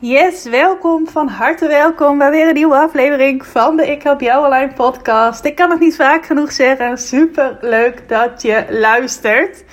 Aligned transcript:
Yes, 0.00 0.44
welkom, 0.44 1.08
van 1.08 1.28
harte 1.28 1.66
welkom 1.66 2.18
bij 2.18 2.30
weer 2.30 2.48
een 2.48 2.54
nieuwe 2.54 2.76
aflevering 2.76 3.46
van 3.46 3.76
de 3.76 3.86
Ik 3.90 4.02
Help 4.02 4.20
Jou 4.20 4.44
Online 4.44 4.72
podcast. 4.72 5.44
Ik 5.44 5.54
kan 5.54 5.70
het 5.70 5.80
niet 5.80 5.96
vaak 5.96 6.26
genoeg 6.26 6.52
zeggen, 6.52 6.98
super 6.98 7.58
leuk 7.60 8.08
dat 8.08 8.42
je 8.42 8.64
luistert. 8.70 9.64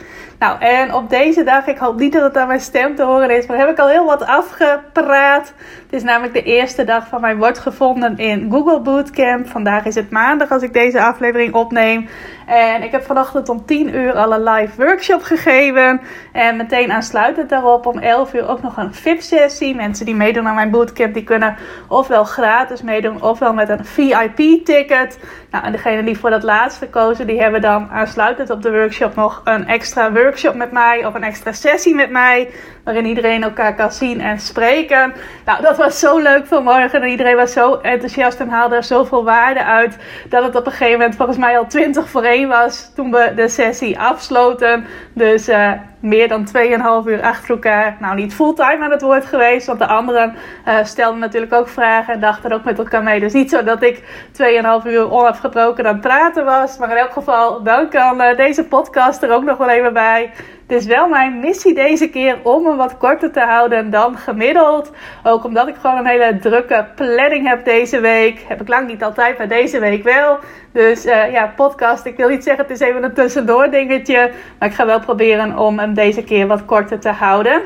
Nou, 0.46 0.60
en 0.60 0.94
op 0.94 1.10
deze 1.10 1.44
dag, 1.44 1.68
ik 1.68 1.78
hoop 1.78 2.00
niet 2.00 2.14
dat 2.14 2.24
het 2.24 2.38
aan 2.38 2.48
mijn 2.48 2.60
stem 2.60 2.96
te 2.96 3.04
horen 3.04 3.38
is, 3.38 3.46
maar 3.46 3.58
heb 3.58 3.70
ik 3.70 3.80
al 3.80 3.88
heel 3.88 4.06
wat 4.06 4.26
afgepraat. 4.26 5.54
Het 5.84 5.94
is 5.94 6.04
namelijk 6.04 6.34
de 6.34 6.44
eerste 6.44 6.84
dag 6.84 7.08
van 7.08 7.22
mijn 7.22 7.38
Wordt 7.38 7.60
Gevonden 7.60 8.18
in 8.18 8.52
Google 8.52 8.80
Bootcamp. 8.80 9.48
Vandaag 9.48 9.86
is 9.86 9.96
het 9.96 10.10
maandag 10.10 10.52
als 10.52 10.62
ik 10.62 10.74
deze 10.74 11.02
aflevering 11.02 11.54
opneem. 11.54 12.10
En 12.46 12.84
ik 12.84 12.92
heb 12.92 13.04
vanochtend 13.04 13.50
om 13.50 13.66
10 13.66 13.96
uur 13.96 14.14
al 14.14 14.34
een 14.34 14.44
live 14.44 14.86
workshop 14.86 15.22
gegeven. 15.22 16.02
En 16.32 16.58
meteen 16.58 16.92
aansluitend 16.92 17.50
daarop 17.50 17.86
om 17.86 18.00
11 18.00 18.34
uur 18.34 18.48
ook 18.48 18.62
nog 18.62 18.78
een 18.78 18.94
VIP-sessie. 18.94 19.76
Mensen 19.76 20.06
die 20.06 20.16
meedoen 20.16 20.48
aan 20.48 20.56
mijn 20.56 20.70
bootcamp, 20.70 21.14
die 21.14 21.24
kunnen 21.24 21.56
ofwel 21.88 22.24
gratis 22.24 22.82
meedoen, 22.82 23.22
ofwel 23.22 23.54
met 23.54 23.70
een 23.70 23.86
VIP-ticket. 23.86 25.20
Nou, 25.52 25.66
en 25.66 25.72
degene 25.72 26.04
die 26.04 26.18
voor 26.18 26.30
dat 26.30 26.44
laatste 26.44 26.88
kozen, 26.88 27.28
die 27.28 27.42
hebben 27.42 27.62
dan 27.62 27.90
aansluitend 27.92 28.50
op 28.50 28.62
de 28.62 28.72
workshop 28.72 29.16
nog 29.16 29.42
een 29.44 29.68
extra 29.68 30.12
workshop 30.12 30.34
met 30.56 30.72
mij 30.72 31.06
of 31.06 31.14
een 31.14 31.24
extra 31.24 31.52
sessie 31.52 31.96
met 31.96 32.10
mij. 32.10 32.50
Waarin 32.86 33.06
iedereen 33.06 33.44
elkaar 33.44 33.76
kan 33.76 33.92
zien 33.92 34.22
en 34.22 34.40
spreken. 34.40 35.14
Nou, 35.46 35.62
dat 35.62 35.78
was 35.78 36.00
zo 36.00 36.18
leuk 36.18 36.46
vanmorgen. 36.46 37.02
En 37.02 37.10
iedereen 37.10 37.36
was 37.36 37.54
zo 37.54 37.74
enthousiast 37.74 38.40
en 38.40 38.50
haalde 38.50 38.76
er 38.76 38.84
zoveel 38.84 39.24
waarde 39.24 39.64
uit. 39.64 39.98
Dat 40.30 40.44
het 40.44 40.56
op 40.56 40.66
een 40.66 40.72
gegeven 40.72 41.00
moment 41.00 41.16
volgens 41.16 41.38
mij 41.38 41.58
al 41.58 41.68
20 41.68 42.10
voor 42.10 42.24
1 42.24 42.48
was 42.48 42.92
toen 42.96 43.12
we 43.12 43.32
de 43.36 43.48
sessie 43.48 44.00
afsloten. 44.00 44.86
Dus 45.14 45.50
uh, 45.50 45.72
meer 46.00 46.28
dan 46.28 46.48
2,5 46.48 47.10
uur 47.10 47.22
achter 47.22 47.50
elkaar. 47.50 47.98
Nou, 48.00 48.16
niet 48.16 48.34
fulltime 48.34 48.84
aan 48.84 48.92
het 48.92 49.02
woord 49.02 49.26
geweest. 49.26 49.68
Want 49.68 49.80
de 49.80 49.88
anderen 49.88 50.36
uh, 50.68 50.84
stelden 50.84 51.20
natuurlijk 51.20 51.54
ook 51.54 51.68
vragen 51.68 52.14
en 52.14 52.20
dachten 52.20 52.52
ook 52.52 52.64
met 52.64 52.78
elkaar 52.78 53.04
mee. 53.04 53.20
Dus 53.20 53.34
niet 53.34 53.50
zo 53.50 53.64
dat 53.64 53.84
ik 53.84 54.02
2,5 54.82 54.88
uur 54.88 55.12
onafgebroken 55.12 55.86
aan 55.86 55.94
het 55.94 56.02
praten 56.02 56.46
was. 56.46 56.78
Maar 56.78 56.92
in 56.92 56.98
elk 56.98 57.12
geval, 57.12 57.64
dan 57.64 57.90
kan 57.90 58.22
uh, 58.22 58.38
deze 58.38 58.64
podcast 58.64 59.24
er 59.24 59.32
ook 59.32 59.44
nog 59.44 59.58
wel 59.58 59.70
even 59.70 59.94
bij. 59.94 60.32
Het 60.68 60.78
is 60.78 60.86
wel 60.86 61.08
mijn 61.08 61.40
missie 61.40 61.74
deze 61.74 62.10
keer 62.10 62.38
om 62.44 62.66
hem 62.66 62.78
wat 62.78 62.98
korter 62.98 63.32
te 63.32 63.40
houden 63.40 63.90
dan 63.90 64.18
gemiddeld. 64.18 64.92
Ook 65.24 65.44
omdat 65.44 65.68
ik 65.68 65.76
gewoon 65.76 65.98
een 65.98 66.06
hele 66.06 66.38
drukke 66.38 66.86
planning 66.96 67.48
heb 67.48 67.66
deze 67.66 68.00
week. 68.00 68.46
Heb 68.48 68.62
ik 68.62 68.68
lang 68.68 68.88
niet 68.88 69.04
altijd, 69.04 69.38
maar 69.38 69.48
deze 69.48 69.80
week 69.80 70.04
wel. 70.04 70.38
Dus 70.72 71.06
uh, 71.06 71.32
ja, 71.32 71.54
podcast. 71.56 72.06
Ik 72.06 72.18
wil 72.18 72.30
niet 72.30 72.44
zeggen, 72.44 72.64
het 72.64 72.74
is 72.74 72.88
even 72.88 73.04
een 73.04 73.14
tussendoor 73.14 73.70
dingetje. 73.70 74.32
Maar 74.60 74.70
ik 74.70 74.76
ga 74.76 74.86
wel 74.86 75.00
proberen 75.00 75.58
om 75.58 75.80
hem 75.80 75.94
deze 75.94 76.24
keer 76.24 76.48
wat 76.48 76.66
korter 76.66 77.00
te 77.00 77.10
houden. 77.10 77.62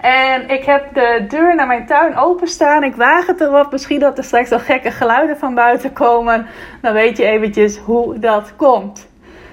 En 0.00 0.48
ik 0.48 0.64
heb 0.64 0.94
de 0.94 1.24
deur 1.28 1.54
naar 1.54 1.66
mijn 1.66 1.86
tuin 1.86 2.16
openstaan. 2.16 2.84
Ik 2.84 2.94
waag 2.94 3.26
het 3.26 3.40
erop. 3.40 3.70
Misschien 3.70 4.00
dat 4.00 4.18
er 4.18 4.24
straks 4.24 4.52
al 4.52 4.58
gekke 4.58 4.90
geluiden 4.90 5.36
van 5.36 5.54
buiten 5.54 5.92
komen. 5.92 6.46
Dan 6.82 6.92
weet 6.92 7.16
je 7.16 7.24
eventjes 7.24 7.78
hoe 7.78 8.18
dat 8.18 8.56
komt. 8.56 9.07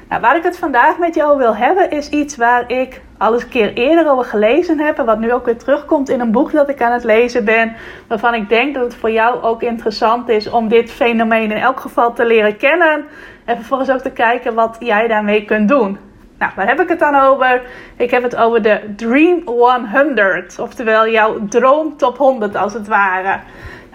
Nou, 0.10 0.22
waar 0.22 0.36
ik 0.36 0.44
het 0.44 0.58
vandaag 0.58 0.98
met 0.98 1.16
jou 1.16 1.38
wil 1.38 1.56
hebben, 1.56 1.92
is 1.92 2.10
iets 2.10 2.36
waar 2.36 2.72
ik 2.72 3.02
al 3.18 3.34
eens 3.34 3.44
een 3.44 3.50
keer 3.50 3.74
eerder 3.74 4.12
over 4.12 4.26
gelezen 4.26 4.80
heb. 4.80 5.00
En 5.00 5.06
wat 5.06 5.20
nu 5.20 5.34
ook 5.34 5.46
weer 5.46 5.58
terugkomt 5.58 6.10
in 6.10 6.20
een 6.20 6.32
boek 6.32 6.52
dat 6.52 6.70
ik 6.70 6.82
aan 6.82 6.92
het 6.92 7.04
lezen 7.04 7.46
ben. 7.46 7.76
Waarvan 8.08 8.34
ik 8.34 8.50
denk 8.50 8.74
dat 8.74 8.84
het 8.84 8.96
voor 8.96 9.12
jou 9.12 9.42
ook 9.42 9.62
interessant 9.62 10.30
is 10.30 10.50
om 10.50 10.68
dit 10.68 10.92
fenomeen 10.92 11.52
in 11.52 11.58
elk 11.58 11.80
geval 11.80 12.14
te 12.14 12.26
leren 12.26 12.58
kennen. 12.58 13.06
En 13.46 13.56
vervolgens 13.56 13.92
ook 13.92 14.02
te 14.02 14.12
kijken 14.12 14.54
wat 14.54 14.78
jij 14.80 15.08
daarmee 15.08 15.46
kunt 15.46 15.70
doen. 15.70 15.98
Nou, 16.38 16.52
waar 16.56 16.68
heb 16.68 16.80
ik 16.80 16.90
het 16.90 17.00
dan 17.00 17.16
over? 17.16 17.62
Ik 17.98 18.12
heb 18.12 18.24
het 18.24 18.36
over 18.36 18.62
de 18.62 18.82
Dream 18.96 19.42
100. 19.46 20.60
Oftewel 20.60 21.08
jouw 21.08 21.48
droom 21.50 21.98
top 21.98 22.18
100 22.18 22.56
als 22.56 22.74
het 22.74 22.88
ware. 22.88 23.40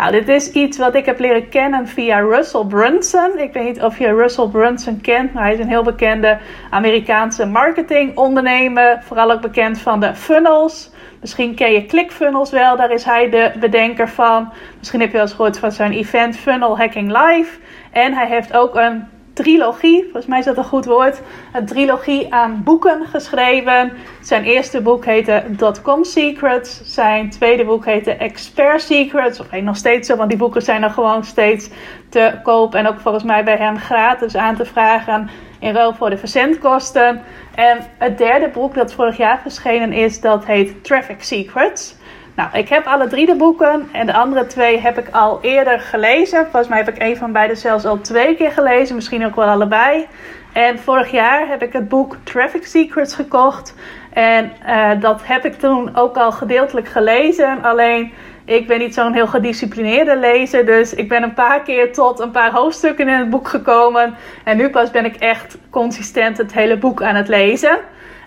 Nou, 0.01 0.13
dit 0.13 0.29
is 0.29 0.51
iets 0.51 0.79
wat 0.79 0.95
ik 0.95 1.07
heb 1.07 1.19
leren 1.19 1.49
kennen 1.49 1.89
via 1.89 2.19
Russell 2.19 2.65
Brunson. 2.65 3.39
Ik 3.39 3.53
weet 3.53 3.65
niet 3.65 3.83
of 3.83 3.99
je 3.99 4.15
Russell 4.15 4.47
Brunson 4.47 5.01
kent, 5.01 5.33
maar 5.33 5.43
hij 5.43 5.53
is 5.53 5.59
een 5.59 5.69
heel 5.69 5.83
bekende 5.83 6.39
Amerikaanse 6.71 7.47
marketingondernemer. 7.47 9.03
Vooral 9.03 9.33
ook 9.33 9.41
bekend 9.41 9.81
van 9.81 10.01
de 10.01 10.15
funnels. 10.15 10.91
Misschien 11.21 11.55
ken 11.55 11.73
je 11.73 11.87
ClickFunnels 11.87 12.51
wel, 12.51 12.77
daar 12.77 12.91
is 12.91 13.05
hij 13.05 13.31
de 13.31 13.53
bedenker 13.59 14.09
van. 14.09 14.53
Misschien 14.79 15.01
heb 15.01 15.09
je 15.09 15.17
wel 15.17 15.27
eens 15.27 15.35
gehoord 15.35 15.59
van 15.59 15.73
zijn 15.73 15.93
event 15.93 16.37
Funnel 16.37 16.79
Hacking 16.79 17.09
Live. 17.09 17.59
En 17.91 18.15
hij 18.15 18.27
heeft 18.27 18.57
ook 18.57 18.75
een 18.75 19.09
trilogie, 19.43 20.03
volgens 20.03 20.27
mij 20.27 20.39
is 20.39 20.45
dat 20.45 20.57
een 20.57 20.65
goed 20.65 20.85
woord, 20.85 21.21
een 21.53 21.67
trilogie 21.67 22.35
aan 22.35 22.61
boeken 22.65 23.07
geschreven. 23.07 23.93
Zijn 24.21 24.45
eerste 24.45 24.81
boek 24.81 25.05
heette 25.05 25.45
Dotcom 25.49 26.05
Secrets. 26.05 26.81
Zijn 26.85 27.31
tweede 27.31 27.65
boek 27.65 27.85
heette 27.85 28.13
Expert 28.13 28.83
Secrets. 28.83 29.41
Of 29.41 29.51
heet 29.51 29.65
nog 29.65 29.77
steeds 29.77 30.09
zo, 30.09 30.17
want 30.17 30.29
die 30.29 30.39
boeken 30.39 30.63
zijn 30.63 30.83
er 30.83 30.91
gewoon 30.91 31.25
steeds 31.25 31.71
te 32.09 32.39
koop. 32.43 32.75
En 32.75 32.87
ook 32.87 33.01
volgens 33.01 33.25
mij 33.25 33.45
bij 33.45 33.57
hem 33.57 33.79
gratis 33.79 34.37
aan 34.37 34.57
te 34.57 34.65
vragen 34.65 35.31
in 35.59 35.75
ruil 35.75 35.95
voor 35.95 36.11
de 36.11 36.19
verzendkosten. 36.19 37.23
En 37.55 37.79
het 37.99 38.19
derde 38.19 38.49
boek 38.49 38.75
dat 38.75 38.93
vorig 38.93 39.17
jaar 39.17 39.41
verschenen 39.43 39.93
is, 39.93 40.21
dat 40.21 40.47
heet 40.47 40.85
Traffic 40.85 41.23
Secrets. 41.23 41.99
Nou, 42.41 42.53
ik 42.53 42.69
heb 42.69 42.87
alle 42.87 43.07
drie 43.07 43.27
de 43.27 43.35
boeken 43.35 43.89
en 43.93 44.07
de 44.07 44.13
andere 44.13 44.47
twee 44.47 44.79
heb 44.79 44.99
ik 44.99 45.09
al 45.11 45.39
eerder 45.43 45.81
gelezen. 45.81 46.43
Volgens 46.43 46.69
mij 46.69 46.79
heb 46.79 46.89
ik 46.89 47.03
een 47.03 47.17
van 47.17 47.33
beide 47.33 47.55
zelfs 47.55 47.85
al 47.85 48.01
twee 48.01 48.37
keer 48.37 48.51
gelezen, 48.51 48.95
misschien 48.95 49.27
ook 49.27 49.37
wel 49.37 49.47
allebei. 49.47 50.07
En 50.53 50.79
vorig 50.79 51.11
jaar 51.11 51.49
heb 51.49 51.63
ik 51.63 51.73
het 51.73 51.89
boek 51.89 52.17
Traffic 52.25 52.67
Secrets 52.67 53.15
gekocht. 53.15 53.75
En 54.13 54.53
uh, 54.67 54.91
dat 55.01 55.21
heb 55.25 55.45
ik 55.45 55.55
toen 55.55 55.97
ook 55.97 56.17
al 56.17 56.33
gedeeltelijk 56.33 56.89
gelezen. 56.89 57.63
Alleen 57.63 58.13
ik 58.45 58.67
ben 58.67 58.79
niet 58.79 58.95
zo'n 58.95 59.13
heel 59.13 59.27
gedisciplineerde 59.27 60.17
lezer. 60.17 60.67
Dus 60.67 60.95
ik 60.95 61.09
ben 61.09 61.23
een 61.23 61.35
paar 61.35 61.63
keer 61.63 61.93
tot 61.93 62.21
een 62.21 62.31
paar 62.31 62.51
hoofdstukken 62.51 63.09
in 63.09 63.19
het 63.19 63.31
boek 63.31 63.49
gekomen. 63.49 64.15
En 64.45 64.57
nu 64.57 64.71
pas 64.71 64.91
ben 64.91 65.05
ik 65.05 65.17
echt 65.17 65.59
consistent 65.71 66.39
het 66.39 66.53
hele 66.53 66.79
boek 66.79 67.03
aan 67.03 67.15
het 67.15 67.29
lezen. 67.29 67.79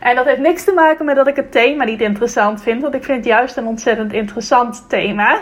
En 0.04 0.16
dat 0.16 0.26
heeft 0.26 0.40
niks 0.40 0.64
te 0.64 0.74
maken 0.74 1.06
met 1.06 1.16
dat 1.16 1.28
ik 1.28 1.36
het 1.36 1.52
thema 1.52 1.84
niet 1.84 2.02
interessant 2.02 2.62
vind. 2.62 2.82
Want 2.82 2.94
ik 2.94 3.04
vind 3.04 3.18
het 3.18 3.28
juist 3.28 3.58
een 3.58 3.68
ontzettend 3.68 4.14
interessant 4.14 4.90
thema. 4.90 5.42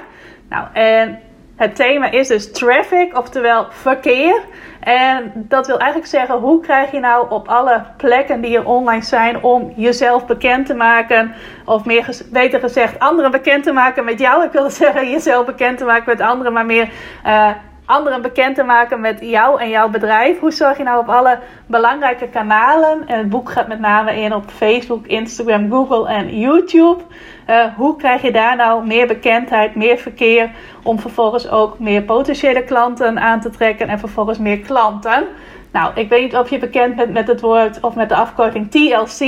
Nou, 0.50 0.68
en 0.74 1.20
het 1.56 1.76
thema 1.76 2.12
is 2.12 2.28
dus 2.28 2.52
traffic, 2.52 3.18
oftewel 3.18 3.68
verkeer. 3.70 4.42
En 4.80 5.32
dat 5.36 5.68
wil 5.68 5.78
eigenlijk 5.78 6.12
zeggen, 6.12 6.36
hoe 6.36 6.62
krijg 6.62 6.92
je 6.92 7.00
nou 7.00 7.30
op 7.30 7.48
alle 7.48 7.86
plekken 7.98 8.42
die 8.42 8.58
er 8.58 8.66
online 8.66 9.04
zijn 9.04 9.44
om 9.44 9.74
jezelf 9.76 10.26
bekend 10.26 10.66
te 10.66 10.74
maken, 10.74 11.34
of 11.66 11.86
meer 11.86 12.22
beter 12.32 12.60
gezegd, 12.60 13.00
anderen 13.00 13.32
bekend 13.32 13.64
te 13.64 13.72
maken 13.72 14.06
met 14.06 14.20
jou. 14.20 14.44
Ik 14.44 14.52
wil 14.52 14.70
zeggen, 14.82 15.10
jezelf 15.10 15.46
bekend 15.46 15.78
te 15.78 15.86
maken 15.86 16.06
met 16.06 16.22
anderen, 16.22 16.54
maar 16.54 16.66
meer 16.66 16.90
uh, 17.26 17.50
anderen 17.92 18.22
bekend 18.22 18.56
te 18.56 18.64
maken 18.64 19.02
met 19.02 19.18
jou 19.22 19.62
en 19.62 19.70
jouw 19.70 19.90
bedrijf. 19.90 20.40
Hoe 20.40 20.52
zorg 20.52 20.78
je 20.78 20.84
nou 20.84 21.00
op 21.00 21.10
alle 21.10 21.40
belangrijke 21.66 22.28
kanalen, 22.28 23.08
en 23.08 23.18
het 23.18 23.30
boek 23.30 23.52
gaat 23.52 23.68
met 23.68 23.80
name 23.80 24.22
in 24.22 24.34
op 24.34 24.50
Facebook, 24.50 25.08
Instagram, 25.08 25.72
Google 25.72 26.08
en 26.08 26.40
YouTube. 26.40 27.02
Uh, 27.50 27.66
hoe 27.76 27.96
krijg 27.96 28.22
je 28.22 28.32
daar 28.32 28.56
nou 28.56 28.86
meer 28.88 29.08
bekendheid, 29.08 29.76
meer 29.76 29.98
verkeer 29.98 30.52
om 30.84 31.00
vervolgens 31.00 31.50
ook 31.50 31.80
meer 31.80 32.02
potentiële 32.02 32.64
klanten 32.64 33.20
aan 33.20 33.42
te 33.42 33.50
trekken 33.50 33.88
en 33.88 34.00
vervolgens 34.00 34.38
meer 34.38 34.60
klanten? 34.60 35.28
Nou, 35.72 35.92
ik 35.96 36.10
weet 36.10 36.22
niet 36.22 36.36
of 36.36 36.50
je 36.50 36.58
bekend 36.58 36.96
bent 36.96 37.14
met 37.14 37.28
het 37.28 37.42
woord 37.42 37.80
of 37.80 37.96
met 37.96 38.10
de 38.10 38.16
afkorting 38.16 38.72
TLC. 38.72 39.20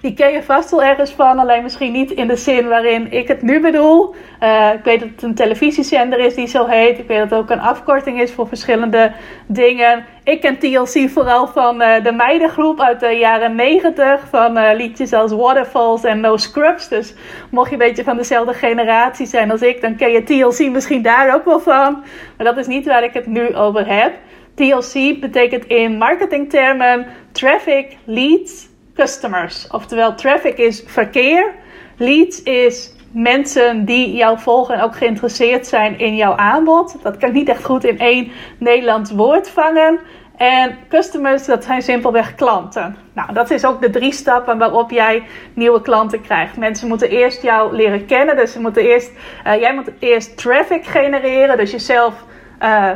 Die 0.00 0.14
ken 0.14 0.32
je 0.32 0.42
vast 0.42 0.70
wel 0.70 0.82
ergens 0.82 1.10
van, 1.10 1.38
alleen 1.38 1.62
misschien 1.62 1.92
niet 1.92 2.10
in 2.10 2.26
de 2.26 2.36
zin 2.36 2.68
waarin 2.68 3.12
ik 3.12 3.28
het 3.28 3.42
nu 3.42 3.60
bedoel. 3.60 4.14
Uh, 4.42 4.72
ik 4.74 4.84
weet 4.84 5.00
dat 5.00 5.08
het 5.08 5.22
een 5.22 5.34
televisiezender 5.34 6.18
is 6.18 6.34
die 6.34 6.46
zo 6.46 6.66
heet. 6.66 6.98
Ik 6.98 7.06
weet 7.06 7.18
dat 7.18 7.30
het 7.30 7.38
ook 7.38 7.50
een 7.50 7.60
afkorting 7.60 8.20
is 8.20 8.32
voor 8.32 8.48
verschillende 8.48 9.12
dingen. 9.46 10.04
Ik 10.24 10.40
ken 10.40 10.58
TLC 10.58 11.10
vooral 11.10 11.46
van 11.46 11.82
uh, 11.82 12.02
de 12.02 12.12
meidengroep 12.12 12.80
uit 12.80 13.00
de 13.00 13.10
jaren 13.10 13.54
90. 13.54 14.26
Van 14.30 14.58
uh, 14.58 14.70
liedjes 14.74 15.12
als 15.12 15.32
Waterfalls 15.32 16.04
en 16.04 16.20
No 16.20 16.36
Scrubs. 16.36 16.88
Dus 16.88 17.14
mocht 17.50 17.70
je 17.70 17.72
een 17.72 17.86
beetje 17.86 18.04
van 18.04 18.16
dezelfde 18.16 18.54
generatie 18.54 19.26
zijn 19.26 19.50
als 19.50 19.62
ik, 19.62 19.80
dan 19.80 19.96
ken 19.96 20.10
je 20.10 20.22
TLC 20.22 20.70
misschien 20.70 21.02
daar 21.02 21.34
ook 21.34 21.44
wel 21.44 21.60
van. 21.60 22.04
Maar 22.36 22.46
dat 22.46 22.56
is 22.56 22.66
niet 22.66 22.86
waar 22.86 23.04
ik 23.04 23.12
het 23.12 23.26
nu 23.26 23.54
over 23.54 23.86
heb. 23.86 24.12
TLC 24.54 25.20
betekent 25.20 25.64
in 25.64 25.98
marketingtermen 25.98 27.06
traffic, 27.32 27.96
leads, 28.04 28.68
customers. 28.94 29.66
Oftewel, 29.70 30.14
traffic 30.14 30.58
is 30.58 30.82
verkeer, 30.86 31.52
leads 31.96 32.42
is 32.42 32.94
mensen 33.10 33.84
die 33.84 34.12
jou 34.12 34.38
volgen 34.38 34.74
en 34.74 34.80
ook 34.80 34.96
geïnteresseerd 34.96 35.66
zijn 35.66 35.98
in 35.98 36.16
jouw 36.16 36.36
aanbod. 36.36 36.96
Dat 37.02 37.16
kan 37.16 37.28
ik 37.28 37.34
niet 37.34 37.48
echt 37.48 37.64
goed 37.64 37.84
in 37.84 37.98
één 37.98 38.30
Nederlands 38.58 39.10
woord 39.10 39.48
vangen. 39.48 40.00
En 40.36 40.78
customers, 40.88 41.46
dat 41.46 41.64
zijn 41.64 41.82
simpelweg 41.82 42.34
klanten. 42.34 42.96
Nou, 43.12 43.32
dat 43.32 43.50
is 43.50 43.64
ook 43.64 43.80
de 43.80 43.90
drie 43.90 44.12
stappen 44.12 44.58
waarop 44.58 44.90
jij 44.90 45.22
nieuwe 45.52 45.80
klanten 45.80 46.20
krijgt. 46.20 46.56
Mensen 46.56 46.88
moeten 46.88 47.10
eerst 47.10 47.42
jou 47.42 47.76
leren 47.76 48.06
kennen. 48.06 48.36
Dus 48.36 48.56
eerst, 48.74 49.12
uh, 49.46 49.60
jij 49.60 49.74
moet 49.74 49.90
eerst 49.98 50.36
traffic 50.36 50.86
genereren. 50.86 51.56
Dus 51.56 51.70
jezelf 51.70 52.24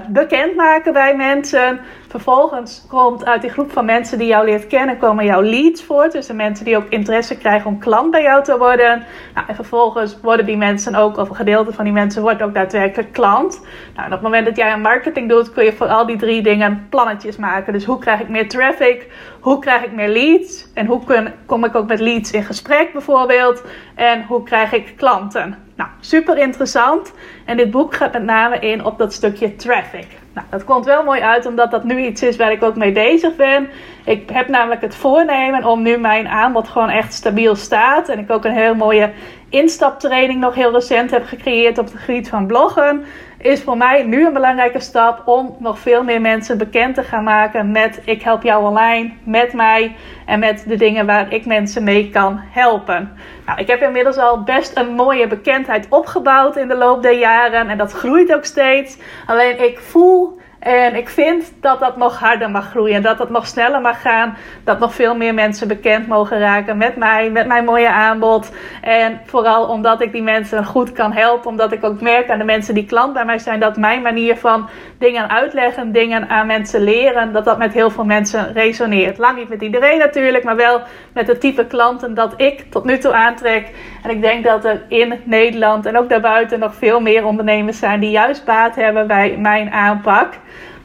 bekend 0.08 0.56
maken 0.56 0.92
bij 0.92 1.16
mensen. 1.16 1.80
Vervolgens 2.08 2.84
komt 2.88 3.25
uit 3.25 3.40
die 3.43 3.50
groep 3.50 3.72
van 3.72 3.84
mensen 3.84 4.19
die 4.19 4.26
jou 4.26 4.44
leert 4.44 4.66
kennen, 4.66 4.99
komen 4.99 5.25
jouw 5.25 5.43
leads 5.43 5.82
voort. 5.82 6.12
Dus 6.12 6.26
de 6.26 6.34
mensen 6.34 6.64
die 6.64 6.76
ook 6.76 6.88
interesse 6.88 7.38
krijgen 7.38 7.70
om 7.70 7.78
klant 7.78 8.10
bij 8.10 8.22
jou 8.22 8.44
te 8.44 8.58
worden. 8.58 9.05
Nou, 9.34 9.46
en 9.49 9.55
vervolgens 9.55 10.20
worden 10.20 10.46
die 10.46 10.56
mensen 10.56 10.94
ook, 10.94 11.16
of 11.16 11.28
een 11.28 11.37
gedeelte 11.37 11.72
van 11.72 11.84
die 11.84 11.93
mensen 11.93 12.22
wordt 12.22 12.43
ook 12.43 12.55
daadwerkelijk 12.55 13.12
klant. 13.12 13.60
Nou, 13.94 14.06
en 14.06 14.06
op 14.06 14.10
het 14.10 14.20
moment 14.20 14.46
dat 14.46 14.56
jij 14.56 14.72
een 14.72 14.81
marketing 14.81 15.28
doet, 15.28 15.52
kun 15.52 15.64
je 15.64 15.72
voor 15.72 15.87
al 15.87 16.06
die 16.06 16.16
drie 16.16 16.43
dingen 16.43 16.87
plannetjes 16.90 17.37
maken. 17.37 17.72
Dus 17.72 17.84
hoe 17.84 17.99
krijg 17.99 18.20
ik 18.20 18.28
meer 18.28 18.49
traffic? 18.49 19.06
Hoe 19.40 19.58
krijg 19.58 19.84
ik 19.84 19.93
meer 19.93 20.08
leads? 20.08 20.66
En 20.75 20.87
hoe 20.87 21.00
kom 21.46 21.64
ik 21.64 21.75
ook 21.75 21.88
met 21.88 22.00
leads 22.00 22.31
in 22.31 22.44
gesprek 22.44 22.93
bijvoorbeeld? 22.93 23.62
En 23.94 24.25
hoe 24.25 24.43
krijg 24.43 24.72
ik 24.72 24.93
klanten? 24.96 25.58
Nou, 25.76 25.90
super 26.00 26.38
interessant. 26.38 27.12
En 27.44 27.56
dit 27.56 27.70
boek 27.70 27.94
gaat 27.94 28.12
met 28.12 28.22
name 28.22 28.58
in 28.58 28.84
op 28.84 28.99
dat 28.99 29.12
stukje 29.12 29.56
traffic. 29.56 30.06
Nou, 30.38 30.50
dat 30.50 30.64
komt 30.64 30.85
wel 30.85 31.05
mooi 31.05 31.20
uit, 31.20 31.46
omdat 31.46 31.70
dat 31.70 31.85
nu 31.85 32.06
iets 32.06 32.23
is 32.23 32.37
waar 32.37 32.52
ik 32.52 32.62
ook 32.62 32.76
mee 32.76 32.93
bezig 32.93 33.37
ben. 33.37 33.69
Ik 34.05 34.31
heb 34.31 34.49
namelijk 34.49 34.81
het 34.81 34.94
voornemen 34.94 35.64
om 35.64 35.82
nu 35.82 35.96
mijn 35.96 36.29
aanbod 36.29 36.69
gewoon 36.69 36.88
echt 36.88 37.12
stabiel 37.12 37.56
staat. 37.56 38.08
En 38.08 38.19
ik 38.19 38.31
ook 38.31 38.44
een 38.44 38.52
heel 38.52 38.75
mooie 38.75 39.12
instaptraining 39.49 40.40
nog 40.40 40.55
heel 40.55 40.73
recent 40.73 41.11
heb 41.11 41.26
gecreëerd 41.26 41.79
op 41.79 41.85
het 41.85 41.94
gebied 41.99 42.29
van 42.29 42.46
bloggen 42.46 43.05
is 43.38 43.62
voor 43.62 43.76
mij 43.76 44.02
nu 44.02 44.26
een 44.26 44.32
belangrijke 44.32 44.81
stap 44.81 45.23
om 45.29 45.56
nog 45.58 45.79
veel 45.79 46.02
meer 46.05 46.20
mensen 46.20 46.58
bekend 46.58 46.94
te 46.94 47.02
gaan 47.02 47.25
maken 47.25 47.70
met 47.70 48.00
Ik 48.05 48.23
help 48.23 48.43
jou 48.43 48.64
online, 48.64 49.12
met 49.25 49.52
mij 49.52 49.96
en 50.26 50.38
met 50.38 50.64
de 50.67 50.76
dingen 50.76 51.06
waar 51.06 51.32
ik 51.32 51.46
mensen 51.46 51.85
mee 51.85 52.11
kan 52.11 52.40
helpen. 52.50 53.12
Nou, 53.46 53.61
ik 53.61 53.67
heb 53.67 53.82
inmiddels 53.82 54.17
al 54.17 54.43
best 54.43 54.79
een 54.79 54.94
mooie 54.94 55.26
bekendheid 55.26 55.87
opgebouwd 55.90 56.56
in 56.56 56.69
de 56.69 56.76
loop 56.76 57.02
der 57.02 57.19
jaren 57.19 57.69
en 57.69 57.79
dat 57.79 57.93
groeit 57.93 58.35
ook 58.35 58.44
steeds. 58.44 58.99
Alleen 59.26 59.62
ik 59.62 59.79
voel 59.79 60.40
en 60.58 60.96
ik 60.96 61.08
vind 61.08 61.52
dat 61.60 61.81
dat 61.81 61.96
nog 61.96 62.19
harder 62.19 62.50
mag 62.50 62.70
groeien. 62.70 63.02
Dat 63.02 63.19
dat 63.19 63.31
nog 63.31 63.46
sneller 63.46 63.81
mag 63.81 64.00
gaan. 64.00 64.37
Dat 64.64 64.78
nog 64.78 64.94
veel 64.94 65.16
meer 65.16 65.34
mensen 65.34 65.69
bekend 65.69 66.06
mogen 66.06 66.38
raken 66.38 66.76
met 66.76 66.96
mij, 66.96 67.31
met 67.31 67.46
mijn 67.46 67.64
mooie 67.64 67.90
aanbod. 67.90 68.52
En 68.82 69.20
vooral 69.25 69.66
omdat 69.66 70.00
ik 70.00 70.12
die 70.12 70.22
mensen 70.22 70.64
goed 70.64 70.93
kan 70.93 71.12
helpen. 71.12 71.50
Omdat 71.50 71.72
ik 71.72 71.84
ook 71.84 72.00
merk 72.00 72.31
aan 72.31 72.38
de 72.38 72.44
mensen 72.44 72.75
die 72.75 72.87
klant 72.87 73.12
bij 73.12 73.25
mij 73.25 73.38
zijn. 73.38 73.60
Dat 73.60 73.76
mijn 73.76 74.02
manier 74.02 74.37
van 74.37 74.69
dingen 74.99 75.31
uitleggen, 75.31 75.93
dingen 75.93 76.28
aan 76.28 76.46
mensen 76.46 76.81
leren. 76.81 77.32
Dat 77.32 77.44
dat 77.44 77.58
met 77.58 77.72
heel 77.72 77.90
veel 77.90 78.04
mensen 78.04 78.52
resoneert. 78.52 79.19
Lang 79.19 79.38
niet 79.38 79.49
met 79.49 79.62
iedereen 79.62 79.99
natuurlijk. 79.99 80.44
Maar 80.44 80.56
wel 80.56 80.81
met 81.12 81.26
het 81.26 81.40
type 81.40 81.66
klanten 81.66 82.14
dat 82.14 82.34
ik 82.37 82.64
tot 82.70 82.84
nu 82.84 82.99
toe 82.99 83.12
aantrek. 83.12 83.70
En 84.02 84.11
ik 84.11 84.20
denk 84.20 84.44
dat 84.44 84.64
er 84.64 84.82
in 84.88 85.20
Nederland 85.25 85.87
en 85.87 85.99
ook 85.99 86.08
daarbuiten 86.08 86.58
nog 86.58 86.75
veel 86.75 87.00
meer 87.00 87.25
ondernemers 87.25 87.78
zijn. 87.78 88.00
Die 88.00 88.11
juist 88.11 88.44
baat 88.44 88.75
hebben 88.75 89.06
bij 89.06 89.37
mijn 89.37 89.72
aanpak 89.72 90.34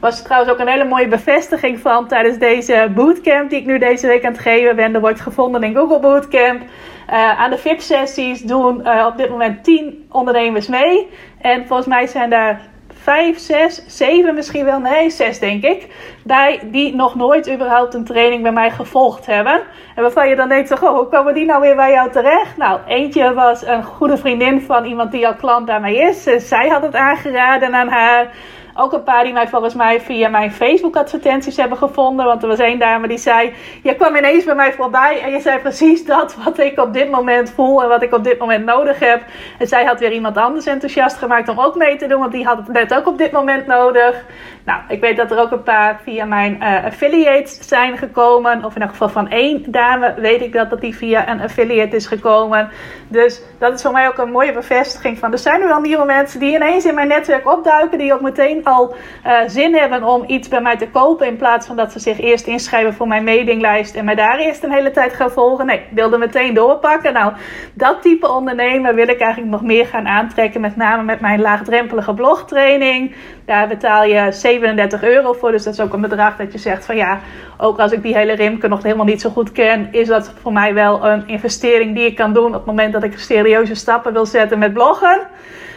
was 0.04 0.22
trouwens 0.22 0.52
ook 0.52 0.58
een 0.58 0.68
hele 0.68 0.84
mooie 0.84 1.08
bevestiging 1.08 1.80
van 1.80 2.08
tijdens 2.08 2.38
deze 2.38 2.90
bootcamp 2.94 3.50
die 3.50 3.60
ik 3.60 3.66
nu 3.66 3.78
deze 3.78 4.06
week 4.06 4.24
aan 4.24 4.32
het 4.32 4.40
geven 4.40 4.76
ben. 4.76 4.94
Er 4.94 5.00
wordt 5.00 5.20
gevonden 5.20 5.62
in 5.62 5.74
Google 5.74 6.00
Bootcamp. 6.00 6.62
Uh, 6.62 7.40
aan 7.40 7.50
de 7.50 7.58
VIP-sessies 7.58 8.40
doen 8.40 8.80
uh, 8.80 9.06
op 9.06 9.16
dit 9.16 9.30
moment 9.30 9.64
10 9.64 10.06
ondernemers 10.10 10.68
mee. 10.68 11.08
En 11.40 11.66
volgens 11.66 11.88
mij 11.88 12.06
zijn 12.06 12.30
daar 12.30 12.60
5, 13.02 13.38
6, 13.38 13.84
7 13.86 14.34
misschien 14.34 14.64
wel, 14.64 14.78
nee, 14.78 15.10
6 15.10 15.38
denk 15.38 15.62
ik. 15.62 15.88
Bij 16.24 16.60
die 16.64 16.94
nog 16.94 17.14
nooit 17.14 17.50
überhaupt 17.50 17.94
een 17.94 18.04
training 18.04 18.42
bij 18.42 18.52
mij 18.52 18.70
gevolgd 18.70 19.26
hebben. 19.26 19.60
En 19.94 20.02
waarvan 20.02 20.28
je 20.28 20.36
dan 20.36 20.48
denkt, 20.48 20.72
oh, 20.72 20.96
hoe 20.96 21.08
komen 21.08 21.34
die 21.34 21.44
nou 21.44 21.60
weer 21.60 21.76
bij 21.76 21.92
jou 21.92 22.10
terecht? 22.10 22.56
Nou, 22.56 22.80
eentje 22.86 23.34
was 23.34 23.66
een 23.66 23.84
goede 23.84 24.16
vriendin 24.16 24.60
van 24.60 24.84
iemand 24.84 25.12
die 25.12 25.26
al 25.26 25.34
klant 25.34 25.66
bij 25.66 25.80
mij 25.80 25.94
is. 25.94 26.22
zij 26.48 26.68
had 26.68 26.82
het 26.82 26.94
aangeraden 26.94 27.74
aan 27.74 27.88
haar. 27.88 28.30
Ook 28.76 28.92
een 28.92 29.02
paar 29.02 29.24
die 29.24 29.32
mij 29.32 29.48
volgens 29.48 29.74
mij 29.74 30.00
via 30.00 30.28
mijn 30.28 30.52
Facebook 30.52 30.96
advertenties 30.96 31.56
hebben 31.56 31.78
gevonden. 31.78 32.26
Want 32.26 32.42
er 32.42 32.48
was 32.48 32.58
één 32.58 32.78
dame 32.78 33.08
die 33.08 33.18
zei, 33.18 33.52
je 33.82 33.94
kwam 33.94 34.16
ineens 34.16 34.44
bij 34.44 34.54
mij 34.54 34.72
voorbij 34.72 35.20
en 35.20 35.30
je 35.30 35.40
zei 35.40 35.58
precies 35.58 36.04
dat 36.04 36.36
wat 36.44 36.58
ik 36.58 36.78
op 36.80 36.92
dit 36.92 37.10
moment 37.10 37.50
voel 37.50 37.82
en 37.82 37.88
wat 37.88 38.02
ik 38.02 38.14
op 38.14 38.24
dit 38.24 38.38
moment 38.38 38.64
nodig 38.64 38.98
heb. 38.98 39.22
En 39.58 39.66
zij 39.66 39.84
had 39.84 40.00
weer 40.00 40.12
iemand 40.12 40.36
anders 40.36 40.66
enthousiast 40.66 41.16
gemaakt 41.16 41.48
om 41.48 41.60
ook 41.60 41.74
mee 41.74 41.96
te 41.96 42.06
doen, 42.06 42.20
want 42.20 42.32
die 42.32 42.44
had 42.44 42.56
het 42.56 42.68
net 42.68 42.94
ook 42.94 43.06
op 43.06 43.18
dit 43.18 43.32
moment 43.32 43.66
nodig. 43.66 44.24
Nou, 44.64 44.80
ik 44.88 45.00
weet 45.00 45.16
dat 45.16 45.30
er 45.30 45.38
ook 45.38 45.50
een 45.50 45.62
paar 45.62 46.00
via 46.02 46.24
mijn 46.24 46.56
uh, 46.62 46.84
affiliates 46.84 47.68
zijn 47.68 47.98
gekomen. 47.98 48.64
Of 48.64 48.74
in 48.74 48.82
elk 48.82 48.90
geval 48.90 49.08
van 49.08 49.28
één 49.28 49.64
dame 49.66 50.14
weet 50.16 50.40
ik 50.40 50.52
dat, 50.52 50.70
dat 50.70 50.80
die 50.80 50.96
via 50.96 51.28
een 51.28 51.40
affiliate 51.40 51.96
is 51.96 52.06
gekomen. 52.06 52.70
Dus 53.08 53.42
dat 53.58 53.74
is 53.74 53.82
voor 53.82 53.92
mij 53.92 54.08
ook 54.08 54.18
een 54.18 54.30
mooie 54.30 54.52
bevestiging 54.52 55.18
van 55.18 55.32
er 55.32 55.38
zijn 55.38 55.60
nu 55.60 55.66
wel 55.66 55.80
nieuwe 55.80 56.04
mensen 56.04 56.40
die 56.40 56.54
ineens 56.54 56.84
in 56.84 56.94
mijn 56.94 57.08
netwerk 57.08 57.52
opduiken. 57.52 57.98
Die 57.98 58.14
ook 58.14 58.20
meteen 58.20 58.63
al 58.64 58.94
uh, 59.26 59.38
zin 59.46 59.74
hebben 59.74 60.02
om 60.02 60.24
iets 60.26 60.48
bij 60.48 60.60
mij 60.60 60.76
te 60.76 60.88
kopen. 60.88 61.26
In 61.26 61.36
plaats 61.36 61.66
van 61.66 61.76
dat 61.76 61.92
ze 61.92 61.98
zich 61.98 62.20
eerst 62.20 62.46
inschrijven 62.46 62.94
voor 62.94 63.08
mijn 63.08 63.24
mailinglijst 63.24 63.94
en 63.94 64.04
mij 64.04 64.14
daar 64.14 64.38
eerst 64.38 64.62
een 64.62 64.72
hele 64.72 64.90
tijd 64.90 65.12
gaan 65.12 65.30
volgen. 65.30 65.66
Nee, 65.66 65.76
ik 65.76 65.86
wilde 65.90 66.18
meteen 66.18 66.54
doorpakken. 66.54 67.12
Nou, 67.12 67.32
dat 67.72 68.02
type 68.02 68.28
ondernemer 68.28 68.94
wil 68.94 69.08
ik 69.08 69.20
eigenlijk 69.20 69.52
nog 69.52 69.62
meer 69.62 69.86
gaan 69.86 70.06
aantrekken. 70.06 70.60
Met 70.60 70.76
name 70.76 71.02
met 71.02 71.20
mijn 71.20 71.40
laagdrempelige 71.40 72.14
blogtraining. 72.14 73.14
Daar 73.44 73.68
betaal 73.68 74.04
je 74.04 74.32
37 74.32 75.02
euro 75.02 75.32
voor. 75.32 75.50
Dus 75.50 75.64
dat 75.64 75.72
is 75.72 75.80
ook 75.80 75.92
een 75.92 76.00
bedrag 76.00 76.36
dat 76.36 76.52
je 76.52 76.58
zegt 76.58 76.84
van 76.84 76.96
ja, 76.96 77.18
ook 77.58 77.78
als 77.78 77.92
ik 77.92 78.02
die 78.02 78.16
hele 78.16 78.32
Rimke 78.32 78.68
nog 78.68 78.82
helemaal 78.82 79.04
niet 79.04 79.20
zo 79.20 79.30
goed 79.30 79.52
ken, 79.52 79.88
is 79.90 80.08
dat 80.08 80.32
voor 80.42 80.52
mij 80.52 80.74
wel 80.74 81.04
een 81.04 81.28
investering 81.28 81.94
die 81.94 82.06
ik 82.06 82.16
kan 82.16 82.32
doen 82.32 82.46
op 82.46 82.52
het 82.52 82.64
moment 82.64 82.92
dat 82.92 83.02
ik 83.02 83.18
serieuze 83.18 83.74
stappen 83.74 84.12
wil 84.12 84.26
zetten 84.26 84.58
met 84.58 84.72
bloggen. 84.72 85.20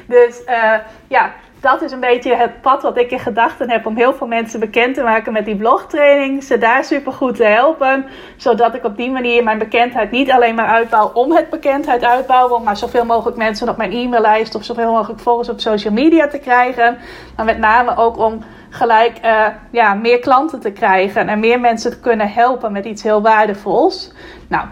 Dus 0.07 0.41
uh, 0.47 0.73
ja, 1.07 1.33
dat 1.67 1.81
is 1.81 1.91
een 1.91 1.99
beetje 1.99 2.35
het 2.35 2.61
pad 2.61 2.81
wat 2.81 2.97
ik 2.97 3.11
in 3.11 3.19
gedachten 3.19 3.69
heb 3.69 3.85
om 3.85 3.95
heel 3.95 4.13
veel 4.13 4.27
mensen 4.27 4.59
bekend 4.59 4.95
te 4.95 5.01
maken 5.01 5.33
met 5.33 5.45
die 5.45 5.55
blogtraining. 5.55 6.43
Ze 6.43 6.57
daar 6.57 6.83
super 6.83 7.11
goed 7.11 7.35
te 7.35 7.43
helpen. 7.43 8.05
Zodat 8.37 8.73
ik 8.73 8.83
op 8.83 8.97
die 8.97 9.11
manier 9.11 9.43
mijn 9.43 9.57
bekendheid 9.57 10.11
niet 10.11 10.31
alleen 10.31 10.55
maar 10.55 10.67
uitbouw 10.67 11.11
om 11.13 11.31
het 11.31 11.49
bekendheid 11.49 12.03
uitbouwen. 12.03 12.63
Maar 12.63 12.77
zoveel 12.77 13.05
mogelijk 13.05 13.37
mensen 13.37 13.69
op 13.69 13.77
mijn 13.77 13.91
e-maillijst 13.91 14.55
of 14.55 14.63
zoveel 14.63 14.91
mogelijk 14.91 15.19
volgers 15.19 15.49
op 15.49 15.59
social 15.59 15.93
media 15.93 16.27
te 16.27 16.39
krijgen. 16.39 16.97
Maar 17.35 17.45
met 17.45 17.57
name 17.57 17.97
ook 17.97 18.17
om 18.17 18.43
gelijk 18.69 19.19
uh, 19.25 19.45
ja, 19.71 19.93
meer 19.93 20.19
klanten 20.19 20.59
te 20.59 20.71
krijgen. 20.71 21.27
En 21.27 21.39
meer 21.39 21.59
mensen 21.59 21.91
te 21.91 21.99
kunnen 21.99 22.31
helpen 22.31 22.71
met 22.71 22.85
iets 22.85 23.03
heel 23.03 23.21
waardevols. 23.21 24.11
Nou, 24.47 24.65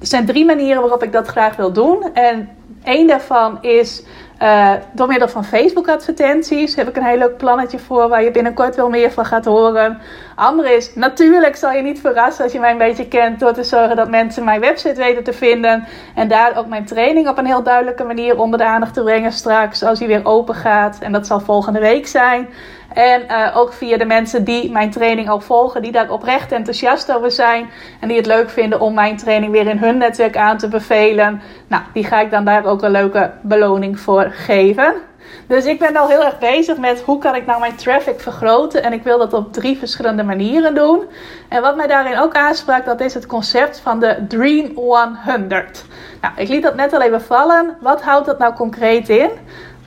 er 0.00 0.06
zijn 0.06 0.26
drie 0.26 0.44
manieren 0.44 0.80
waarop 0.80 1.02
ik 1.02 1.12
dat 1.12 1.26
graag 1.26 1.56
wil 1.56 1.72
doen. 1.72 2.14
En 2.14 2.48
één 2.84 3.06
daarvan 3.06 3.62
is 3.62 4.02
uh, 4.42 4.72
door 4.92 5.06
middel 5.06 5.28
van 5.28 5.44
Facebook 5.44 5.88
advertenties 5.88 6.74
heb 6.74 6.88
ik 6.88 6.96
een 6.96 7.04
heel 7.04 7.18
leuk 7.18 7.36
plannetje 7.36 7.78
voor 7.78 8.08
waar 8.08 8.22
je 8.22 8.30
binnenkort 8.30 8.76
wel 8.76 8.88
meer 8.88 9.12
van 9.12 9.24
gaat 9.24 9.44
horen. 9.44 9.98
Andere 10.34 10.76
is, 10.76 10.94
natuurlijk 10.94 11.56
zal 11.56 11.72
je 11.72 11.82
niet 11.82 12.00
verrassen 12.00 12.44
als 12.44 12.52
je 12.52 12.58
mij 12.60 12.70
een 12.70 12.78
beetje 12.78 13.08
kent 13.08 13.40
door 13.40 13.52
te 13.52 13.64
zorgen 13.64 13.96
dat 13.96 14.10
mensen 14.10 14.44
mijn 14.44 14.60
website 14.60 14.94
weten 14.94 15.24
te 15.24 15.32
vinden. 15.32 15.84
En 16.14 16.28
daar 16.28 16.56
ook 16.56 16.66
mijn 16.66 16.84
training 16.84 17.28
op 17.28 17.38
een 17.38 17.46
heel 17.46 17.62
duidelijke 17.62 18.04
manier 18.04 18.38
onder 18.38 18.58
de 18.58 18.64
aandacht 18.64 18.94
te 18.94 19.02
brengen 19.02 19.32
straks 19.32 19.82
als 19.82 19.98
die 19.98 20.08
weer 20.08 20.26
open 20.26 20.54
gaat. 20.54 20.98
En 21.00 21.12
dat 21.12 21.26
zal 21.26 21.40
volgende 21.40 21.80
week 21.80 22.06
zijn. 22.06 22.48
En 22.94 23.22
uh, 23.30 23.56
ook 23.56 23.72
via 23.72 23.96
de 23.96 24.04
mensen 24.04 24.44
die 24.44 24.70
mijn 24.70 24.90
training 24.90 25.28
al 25.28 25.40
volgen, 25.40 25.82
die 25.82 25.92
daar 25.92 26.10
oprecht 26.10 26.52
enthousiast 26.52 27.12
over 27.12 27.30
zijn. 27.30 27.70
En 28.00 28.08
die 28.08 28.16
het 28.16 28.26
leuk 28.26 28.50
vinden 28.50 28.80
om 28.80 28.94
mijn 28.94 29.16
training 29.16 29.52
weer 29.52 29.66
in 29.66 29.78
hun 29.78 29.98
netwerk 29.98 30.36
aan 30.36 30.58
te 30.58 30.68
bevelen. 30.68 31.42
Nou, 31.66 31.82
die 31.92 32.04
ga 32.04 32.20
ik 32.20 32.30
dan 32.30 32.44
daar 32.44 32.64
ook 32.64 32.82
een 32.82 32.90
leuke 32.90 33.30
beloning 33.42 34.00
voor 34.00 34.30
geven. 34.30 34.94
Dus 35.46 35.64
ik 35.64 35.78
ben 35.78 35.96
al 35.96 36.08
heel 36.08 36.24
erg 36.24 36.38
bezig 36.38 36.76
met 36.76 37.00
hoe 37.00 37.18
kan 37.18 37.34
ik 37.34 37.46
nou 37.46 37.60
mijn 37.60 37.76
traffic 37.76 38.20
vergroten. 38.20 38.82
En 38.82 38.92
ik 38.92 39.02
wil 39.02 39.18
dat 39.18 39.32
op 39.32 39.52
drie 39.52 39.78
verschillende 39.78 40.22
manieren 40.22 40.74
doen. 40.74 41.04
En 41.48 41.62
wat 41.62 41.76
mij 41.76 41.86
daarin 41.86 42.18
ook 42.18 42.34
aansprak, 42.34 42.84
dat 42.84 43.00
is 43.00 43.14
het 43.14 43.26
concept 43.26 43.80
van 43.80 44.00
de 44.00 44.24
Dream 44.28 44.70
100. 44.74 45.84
Nou, 46.20 46.34
ik 46.36 46.48
liet 46.48 46.62
dat 46.62 46.76
net 46.76 46.92
al 46.92 47.02
even 47.02 47.22
vallen. 47.22 47.76
Wat 47.80 48.02
houdt 48.02 48.26
dat 48.26 48.38
nou 48.38 48.54
concreet 48.54 49.08
in? 49.08 49.30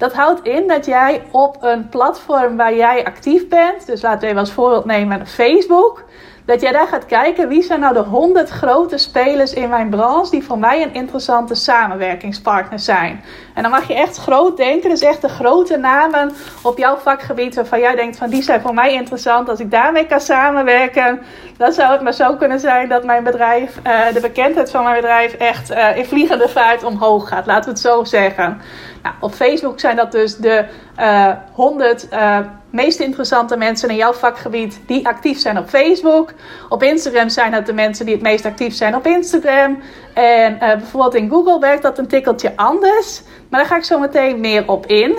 Dat 0.02 0.14
houdt 0.14 0.48
in 0.48 0.68
dat 0.68 0.86
jij 0.86 1.24
op 1.32 1.58
een 1.60 1.90
platform 1.90 2.58
waar 2.58 2.76
jij 2.76 3.06
actief 3.06 3.48
bent, 3.48 3.86
dus 3.86 4.02
laten 4.02 4.20
we 4.20 4.26
even 4.28 4.40
als 4.40 4.52
voorbeeld 4.52 4.86
nemen 4.86 5.28
Facebook, 5.28 6.04
dat 6.46 6.62
jij 6.62 6.72
daar 6.72 6.88
gaat 6.88 7.06
kijken 7.06 7.48
wie 7.48 7.62
zijn 7.62 7.80
nou 7.80 7.94
de 7.94 8.00
100 8.00 8.50
grote 8.50 8.98
spelers 8.98 9.54
in 9.54 9.70
mijn 9.70 9.90
branche 9.90 10.32
die 10.32 10.44
voor 10.44 10.58
mij 10.58 10.82
een 10.82 10.94
interessante 10.94 11.56
samenwerkingspartner 11.56 12.80
zijn. 12.80 13.24
En 13.54 13.62
dan 13.62 13.72
mag 13.72 13.88
je 13.88 13.94
echt 13.94 14.18
groot 14.18 14.58
denken, 14.58 14.90
dus 14.90 15.02
echt 15.02 15.22
de 15.22 15.30
grote 15.30 15.78
namen 15.78 16.32
op 16.64 16.78
jouw 16.78 16.96
vakgebied 16.96 17.56
waarvan 17.56 17.80
jij 17.80 17.96
denkt 17.96 18.18
van 18.18 18.30
die 18.30 18.42
zijn 18.42 18.62
voor 18.62 18.74
mij 18.74 18.94
interessant. 18.94 19.50
Als 19.50 19.60
ik 19.60 19.72
daarmee 19.72 20.06
kan 20.06 20.22
samenwerken, 20.22 21.22
dan 21.58 21.72
zou 21.72 21.92
het 21.92 22.02
maar 22.02 22.14
zo 22.14 22.36
kunnen 22.36 22.60
zijn 22.60 22.90
dat 22.90 23.04
mijn 23.04 23.24
bedrijf, 23.24 23.80
uh, 23.88 24.14
de 24.14 24.20
bekendheid 24.20 24.72
van 24.72 24.84
mijn 24.84 24.96
bedrijf 24.96 25.34
echt 25.34 25.72
uh, 25.72 25.98
in 25.98 26.06
vliegende 26.06 26.50
vaart 26.50 26.84
omhoog 26.84 27.28
gaat. 27.28 27.46
Laten 27.46 27.64
we 27.64 27.70
het 27.70 27.80
zo 27.80 28.04
zeggen. 28.04 28.62
Nou, 29.04 29.16
op 29.20 29.34
Facebook 29.34 29.80
zijn 29.80 29.96
dat 29.96 30.12
dus 30.12 30.38
de 30.38 30.66
uh, 31.00 31.28
eh, 31.28 31.38
100 31.52 32.08
uh, 32.12 32.38
eh, 32.38 32.46
meest 32.72 33.00
interessante 33.00 33.58
mensen 33.58 33.90
in 33.90 33.96
jouw 33.96 34.14
vakgebied 34.14 34.80
die 34.86 35.08
actief 35.08 35.40
zijn 35.40 35.58
op 35.58 35.70
Facebook. 35.70 36.34
Op 36.70 36.84
Instagram 36.84 37.30
zijn 37.30 37.54
het 37.54 37.66
de 37.66 37.74
mensen 37.74 38.06
die 38.06 38.14
het 38.14 38.24
meest 38.24 38.46
actief 38.46 38.74
zijn 38.74 38.96
op 38.96 39.06
Instagram. 39.06 39.80
En 40.14 40.54
uh, 40.54 40.60
bijvoorbeeld 40.60 41.16
in 41.16 41.30
Google 41.30 41.60
werkt 41.60 41.82
dat 41.82 41.98
een 41.98 42.08
tikkeltje 42.08 42.56
anders. 42.56 43.22
Maar 43.50 43.60
daar 43.60 43.70
ga 43.70 43.78
ik 43.78 43.84
zo 43.84 44.00
meteen 44.00 44.40
meer 44.40 44.68
op 44.68 44.86
in. 44.86 45.18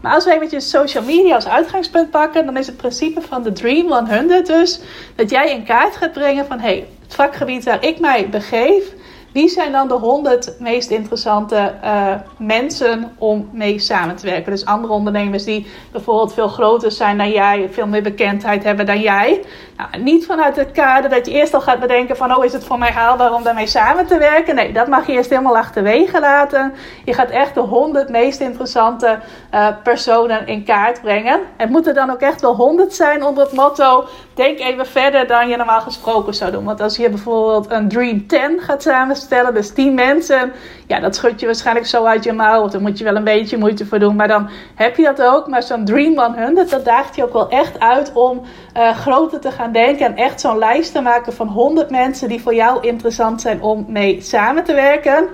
Maar 0.00 0.14
als 0.14 0.24
we 0.24 0.32
eventjes 0.32 0.70
social 0.70 1.04
media 1.04 1.34
als 1.34 1.48
uitgangspunt 1.48 2.10
pakken, 2.10 2.46
dan 2.46 2.56
is 2.56 2.66
het 2.66 2.76
principe 2.76 3.20
van 3.20 3.42
de 3.42 3.52
Dream 3.52 4.06
100 4.06 4.46
dus 4.46 4.80
dat 5.14 5.30
jij 5.30 5.50
in 5.50 5.64
kaart 5.64 5.96
gaat 5.96 6.12
brengen 6.12 6.46
van 6.46 6.58
hey, 6.58 6.86
het 7.02 7.14
vakgebied 7.14 7.64
waar 7.64 7.84
ik 7.84 8.00
mij 8.00 8.28
begeef 8.28 8.92
wie 9.34 9.48
zijn 9.48 9.72
dan 9.72 9.88
de 9.88 9.94
100 9.94 10.52
meest 10.58 10.90
interessante 10.90 11.74
uh, 11.84 12.14
mensen 12.38 13.12
om 13.18 13.48
mee 13.52 13.78
samen 13.78 14.16
te 14.16 14.26
werken? 14.26 14.52
Dus 14.52 14.64
andere 14.64 14.92
ondernemers 14.92 15.44
die 15.44 15.66
bijvoorbeeld 15.92 16.34
veel 16.34 16.48
groter 16.48 16.92
zijn 16.92 17.18
dan 17.18 17.30
jij, 17.30 17.68
veel 17.72 17.86
meer 17.86 18.02
bekendheid 18.02 18.64
hebben 18.64 18.86
dan 18.86 19.00
jij. 19.00 19.42
Nou, 19.76 20.02
niet 20.02 20.26
vanuit 20.26 20.56
het 20.56 20.72
kader 20.72 21.10
dat 21.10 21.26
je 21.26 21.32
eerst 21.32 21.54
al 21.54 21.60
gaat 21.60 21.80
bedenken 21.80 22.16
van, 22.16 22.36
oh 22.36 22.44
is 22.44 22.52
het 22.52 22.64
voor 22.64 22.78
mij 22.78 22.90
haalbaar 22.90 23.32
om 23.32 23.42
daarmee 23.42 23.66
samen 23.66 24.06
te 24.06 24.18
werken? 24.18 24.54
Nee, 24.54 24.72
dat 24.72 24.88
mag 24.88 25.06
je 25.06 25.12
eerst 25.12 25.30
helemaal 25.30 25.56
achterwege 25.56 26.20
laten. 26.20 26.74
Je 27.04 27.14
gaat 27.14 27.30
echt 27.30 27.54
de 27.54 27.60
100 27.60 28.08
meest 28.08 28.40
interessante 28.40 29.18
uh, 29.54 29.68
personen 29.82 30.46
in 30.46 30.64
kaart 30.64 31.00
brengen. 31.00 31.40
Het 31.56 31.70
moeten 31.70 31.94
dan 31.94 32.10
ook 32.10 32.20
echt 32.20 32.40
wel 32.40 32.54
100 32.54 32.94
zijn 32.94 33.24
onder 33.24 33.44
het 33.44 33.52
motto, 33.52 34.04
denk 34.34 34.58
even 34.58 34.86
verder 34.86 35.26
dan 35.26 35.48
je 35.48 35.56
normaal 35.56 35.80
gesproken 35.80 36.34
zou 36.34 36.50
doen. 36.50 36.64
Want 36.64 36.80
als 36.80 36.96
je 36.96 37.08
bijvoorbeeld 37.08 37.70
een 37.70 37.88
Dream 37.88 38.26
10 38.26 38.60
gaat 38.60 38.82
samenstellen, 38.82 39.22
dus 39.28 39.72
10 39.72 39.94
mensen, 39.94 40.52
ja, 40.86 41.00
dat 41.00 41.14
schud 41.14 41.40
je 41.40 41.46
waarschijnlijk 41.46 41.86
zo 41.86 42.04
uit 42.04 42.24
je 42.24 42.32
mouw. 42.32 42.68
Daar 42.68 42.80
moet 42.80 42.98
je 42.98 43.04
wel 43.04 43.16
een 43.16 43.24
beetje 43.24 43.56
moeite 43.56 43.86
voor 43.86 43.98
doen. 43.98 44.16
Maar 44.16 44.28
dan 44.28 44.48
heb 44.74 44.96
je 44.96 45.02
dat 45.02 45.22
ook. 45.22 45.48
Maar 45.48 45.62
zo'n 45.62 45.84
Dream 45.84 46.18
100, 46.18 46.70
dat 46.70 46.84
daagt 46.84 47.16
je 47.16 47.24
ook 47.24 47.32
wel 47.32 47.48
echt 47.48 47.80
uit 47.80 48.12
om 48.12 48.42
uh, 48.76 48.96
groter 48.96 49.40
te 49.40 49.50
gaan 49.50 49.72
denken. 49.72 50.06
En 50.06 50.16
echt 50.16 50.40
zo'n 50.40 50.58
lijst 50.58 50.92
te 50.92 51.00
maken 51.00 51.32
van 51.32 51.48
100 51.48 51.90
mensen 51.90 52.28
die 52.28 52.42
voor 52.42 52.54
jou 52.54 52.86
interessant 52.86 53.40
zijn 53.40 53.62
om 53.62 53.84
mee 53.88 54.20
samen 54.20 54.64
te 54.64 54.74
werken. 54.74 55.28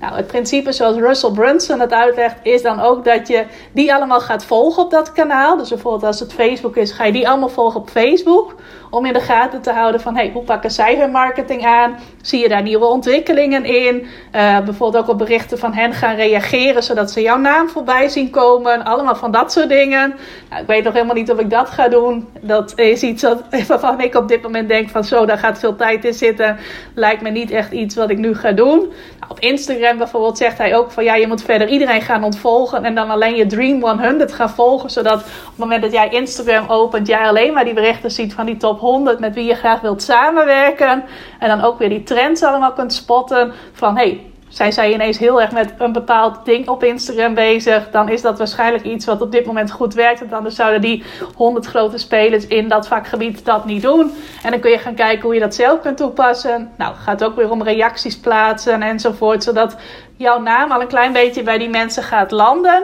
Nou, 0.00 0.16
het 0.16 0.26
principe 0.26 0.72
zoals 0.72 0.96
Russell 0.96 1.30
Brunson 1.30 1.80
het 1.80 1.92
uitlegt, 1.92 2.36
is 2.42 2.62
dan 2.62 2.80
ook 2.80 3.04
dat 3.04 3.28
je 3.28 3.44
die 3.72 3.94
allemaal 3.94 4.20
gaat 4.20 4.44
volgen 4.44 4.82
op 4.82 4.90
dat 4.90 5.12
kanaal. 5.12 5.56
Dus 5.56 5.68
bijvoorbeeld 5.68 6.04
als 6.04 6.20
het 6.20 6.32
Facebook 6.32 6.76
is, 6.76 6.92
ga 6.92 7.04
je 7.04 7.12
die 7.12 7.28
allemaal 7.28 7.48
volgen 7.48 7.80
op 7.80 7.90
Facebook. 7.90 8.54
Om 8.90 9.06
in 9.06 9.12
de 9.12 9.20
gaten 9.20 9.60
te 9.62 9.72
houden 9.72 10.00
van 10.00 10.16
hey, 10.16 10.30
hoe 10.32 10.42
pakken 10.42 10.70
zij 10.70 10.98
hun 10.98 11.10
marketing 11.10 11.66
aan? 11.66 11.98
Zie 12.22 12.40
je 12.40 12.48
daar 12.48 12.62
nieuwe 12.62 12.84
ontwikkelingen 12.84 13.64
in? 13.64 14.06
Uh, 14.34 14.60
bijvoorbeeld 14.60 15.04
ook 15.04 15.10
op 15.10 15.18
berichten 15.18 15.58
van 15.58 15.72
hen 15.72 15.92
gaan 15.92 16.14
reageren, 16.14 16.82
zodat 16.82 17.10
ze 17.10 17.22
jouw 17.22 17.38
naam 17.38 17.68
voorbij 17.68 18.08
zien 18.08 18.30
komen. 18.30 18.84
Allemaal 18.84 19.16
van 19.16 19.30
dat 19.30 19.52
soort 19.52 19.68
dingen. 19.68 20.14
Nou, 20.50 20.62
ik 20.62 20.66
weet 20.66 20.84
nog 20.84 20.92
helemaal 20.92 21.14
niet 21.14 21.30
of 21.30 21.38
ik 21.38 21.50
dat 21.50 21.70
ga 21.70 21.88
doen. 21.88 22.28
Dat 22.40 22.72
is 22.78 23.02
iets 23.02 23.22
wat, 23.22 23.42
waarvan 23.68 24.00
ik 24.00 24.14
op 24.14 24.28
dit 24.28 24.42
moment 24.42 24.68
denk 24.68 24.88
van 24.88 25.04
zo, 25.04 25.26
daar 25.26 25.38
gaat 25.38 25.58
veel 25.58 25.76
tijd 25.76 26.04
in 26.04 26.14
zitten. 26.14 26.58
Lijkt 26.94 27.22
me 27.22 27.30
niet 27.30 27.50
echt 27.50 27.72
iets 27.72 27.94
wat 27.94 28.10
ik 28.10 28.18
nu 28.18 28.34
ga 28.34 28.52
doen. 28.52 28.78
Nou, 28.78 29.32
op 29.32 29.38
Instagram 29.38 29.98
bijvoorbeeld 29.98 30.38
zegt 30.38 30.58
hij 30.58 30.76
ook 30.76 30.90
van 30.90 31.04
ja, 31.04 31.14
je 31.14 31.26
moet 31.26 31.42
verder 31.42 31.68
iedereen 31.68 32.02
gaan 32.02 32.24
ontvolgen. 32.24 32.84
En 32.84 32.94
dan 32.94 33.10
alleen 33.10 33.36
je 33.36 33.46
Dream 33.46 33.82
100 33.82 34.32
gaan 34.32 34.50
volgen. 34.50 34.90
Zodat 34.90 35.18
op 35.18 35.24
het 35.24 35.56
moment 35.56 35.82
dat 35.82 35.92
jij 35.92 36.08
Instagram 36.08 36.68
opent, 36.68 37.06
jij 37.06 37.28
alleen 37.28 37.52
maar 37.52 37.64
die 37.64 37.74
berichten 37.74 38.10
ziet 38.10 38.34
van 38.34 38.46
die 38.46 38.56
top 38.56 38.78
100 38.80 39.18
met 39.18 39.34
wie 39.34 39.44
je 39.44 39.54
graag 39.54 39.80
wilt 39.80 40.02
samenwerken. 40.02 41.04
En 41.38 41.48
dan 41.48 41.60
ook 41.60 41.78
weer 41.78 41.88
die 41.88 42.02
trends 42.02 42.42
allemaal 42.42 42.72
kunt 42.72 42.92
spotten 42.92 43.52
van 43.72 43.96
hey, 43.96 44.30
zijn 44.50 44.72
zij 44.72 44.92
ineens 44.92 45.18
heel 45.18 45.40
erg 45.40 45.52
met 45.52 45.72
een 45.78 45.92
bepaald 45.92 46.44
ding 46.44 46.68
op 46.68 46.84
Instagram 46.84 47.34
bezig, 47.34 47.90
dan 47.90 48.08
is 48.08 48.22
dat 48.22 48.38
waarschijnlijk 48.38 48.84
iets 48.84 49.06
wat 49.06 49.20
op 49.20 49.32
dit 49.32 49.46
moment 49.46 49.70
goed 49.70 49.94
werkt. 49.94 50.20
Want 50.20 50.32
anders 50.32 50.54
zouden 50.54 50.80
die 50.80 51.04
100 51.34 51.66
grote 51.66 51.98
spelers 51.98 52.46
in 52.46 52.68
dat 52.68 52.88
vakgebied 52.88 53.44
dat 53.44 53.64
niet 53.64 53.82
doen. 53.82 54.12
En 54.42 54.50
dan 54.50 54.60
kun 54.60 54.70
je 54.70 54.78
gaan 54.78 54.94
kijken 54.94 55.22
hoe 55.22 55.34
je 55.34 55.40
dat 55.40 55.54
zelf 55.54 55.80
kunt 55.80 55.96
toepassen. 55.96 56.70
Nou, 56.76 56.94
gaat 56.94 57.24
ook 57.24 57.36
weer 57.36 57.50
om 57.50 57.62
reacties 57.62 58.18
plaatsen 58.18 58.82
enzovoort, 58.82 59.42
zodat 59.42 59.76
jouw 60.16 60.40
naam 60.40 60.72
al 60.72 60.80
een 60.80 60.86
klein 60.86 61.12
beetje 61.12 61.42
bij 61.42 61.58
die 61.58 61.70
mensen 61.70 62.02
gaat 62.02 62.30
landen. 62.30 62.82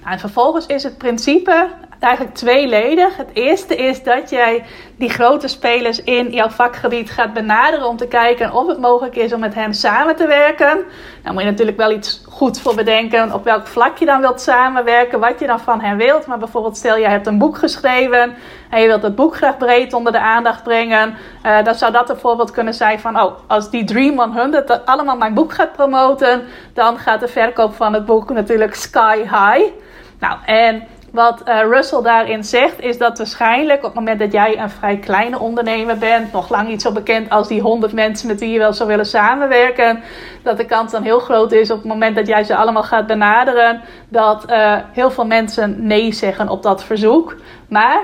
Nou, 0.00 0.12
en 0.12 0.18
vervolgens 0.18 0.66
is 0.66 0.82
het 0.82 0.98
principe 0.98 1.66
eigenlijk 2.04 2.34
tweeledig. 2.34 3.16
Het 3.16 3.30
eerste 3.32 3.76
is 3.76 4.02
dat 4.02 4.30
jij 4.30 4.64
die 4.96 5.08
grote 5.08 5.48
spelers 5.48 6.02
in 6.02 6.30
jouw 6.30 6.48
vakgebied 6.48 7.10
gaat 7.10 7.32
benaderen 7.32 7.88
om 7.88 7.96
te 7.96 8.08
kijken 8.08 8.52
of 8.52 8.66
het 8.66 8.78
mogelijk 8.78 9.16
is 9.16 9.32
om 9.32 9.40
met 9.40 9.54
hen 9.54 9.74
samen 9.74 10.16
te 10.16 10.26
werken. 10.26 10.84
Nou 11.22 11.34
moet 11.34 11.42
je 11.42 11.50
natuurlijk 11.50 11.76
wel 11.76 11.92
iets 11.92 12.22
goed 12.28 12.60
voor 12.60 12.74
bedenken 12.74 13.32
op 13.32 13.44
welk 13.44 13.66
vlak 13.66 13.98
je 13.98 14.04
dan 14.04 14.20
wilt 14.20 14.40
samenwerken, 14.40 15.20
wat 15.20 15.40
je 15.40 15.46
dan 15.46 15.60
van 15.60 15.80
hen 15.80 15.96
wilt. 15.96 16.26
Maar 16.26 16.38
bijvoorbeeld 16.38 16.76
stel 16.76 16.96
je 16.96 17.08
hebt 17.08 17.26
een 17.26 17.38
boek 17.38 17.58
geschreven 17.58 18.34
en 18.70 18.80
je 18.80 18.86
wilt 18.86 19.02
het 19.02 19.14
boek 19.14 19.36
graag 19.36 19.56
breed 19.56 19.92
onder 19.92 20.12
de 20.12 20.20
aandacht 20.20 20.62
brengen. 20.62 21.16
Uh, 21.46 21.64
dan 21.64 21.74
zou 21.74 21.92
dat 21.92 22.10
een 22.10 22.16
voorbeeld 22.16 22.50
kunnen 22.50 22.74
zijn 22.74 23.00
van, 23.00 23.20
oh, 23.20 23.32
als 23.46 23.70
die 23.70 23.84
Dream 23.84 24.32
100 24.32 24.86
allemaal 24.86 25.16
mijn 25.16 25.34
boek 25.34 25.52
gaat 25.52 25.72
promoten, 25.72 26.42
dan 26.72 26.98
gaat 26.98 27.20
de 27.20 27.28
verkoop 27.28 27.74
van 27.74 27.92
het 27.92 28.04
boek 28.04 28.30
natuurlijk 28.30 28.74
sky 28.74 29.16
high. 29.18 29.72
Nou, 30.18 30.36
en 30.44 30.82
wat 31.14 31.42
uh, 31.48 31.60
Russell 31.60 32.02
daarin 32.02 32.44
zegt, 32.44 32.80
is 32.80 32.98
dat 32.98 33.18
waarschijnlijk 33.18 33.78
op 33.78 33.84
het 33.84 33.94
moment 33.94 34.18
dat 34.18 34.32
jij 34.32 34.58
een 34.58 34.70
vrij 34.70 34.96
kleine 34.96 35.38
ondernemer 35.38 35.98
bent, 35.98 36.32
nog 36.32 36.48
lang 36.48 36.68
niet 36.68 36.82
zo 36.82 36.92
bekend 36.92 37.30
als 37.30 37.48
die 37.48 37.60
100 37.60 37.92
mensen 37.92 38.28
met 38.28 38.40
wie 38.40 38.50
je 38.50 38.58
wel 38.58 38.72
zou 38.72 38.88
willen 38.88 39.06
samenwerken, 39.06 40.02
dat 40.42 40.56
de 40.56 40.64
kans 40.64 40.92
dan 40.92 41.02
heel 41.02 41.18
groot 41.18 41.52
is 41.52 41.70
op 41.70 41.76
het 41.76 41.86
moment 41.86 42.16
dat 42.16 42.26
jij 42.26 42.44
ze 42.44 42.56
allemaal 42.56 42.82
gaat 42.82 43.06
benaderen, 43.06 43.80
dat 44.08 44.50
uh, 44.50 44.76
heel 44.92 45.10
veel 45.10 45.26
mensen 45.26 45.86
nee 45.86 46.12
zeggen 46.12 46.48
op 46.48 46.62
dat 46.62 46.84
verzoek. 46.84 47.36
Maar 47.68 48.02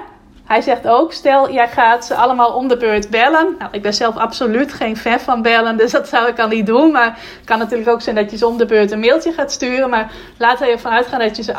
hij 0.50 0.60
zegt 0.60 0.88
ook, 0.88 1.12
stel 1.12 1.52
jij 1.52 1.68
gaat 1.68 2.06
ze 2.06 2.14
allemaal 2.14 2.52
om 2.52 2.68
de 2.68 2.76
beurt 2.76 3.10
bellen. 3.10 3.54
Nou, 3.58 3.70
ik 3.72 3.82
ben 3.82 3.94
zelf 3.94 4.16
absoluut 4.16 4.72
geen 4.72 4.96
fan 4.96 5.20
van 5.20 5.42
bellen, 5.42 5.76
dus 5.76 5.90
dat 5.90 6.08
zou 6.08 6.28
ik 6.28 6.38
al 6.38 6.48
niet 6.48 6.66
doen. 6.66 6.92
Maar 6.92 7.18
het 7.36 7.44
kan 7.44 7.58
natuurlijk 7.58 7.90
ook 7.90 8.00
zijn 8.00 8.16
dat 8.16 8.30
je 8.30 8.36
ze 8.36 8.46
om 8.46 8.58
de 8.58 8.66
beurt 8.66 8.90
een 8.90 9.00
mailtje 9.00 9.32
gaat 9.32 9.52
sturen. 9.52 9.90
Maar 9.90 10.12
laten 10.38 10.66
we 10.66 10.72
ervan 10.72 10.92
uitgaan 10.92 11.18
dat 11.18 11.36
je 11.36 11.42
ze 11.42 11.54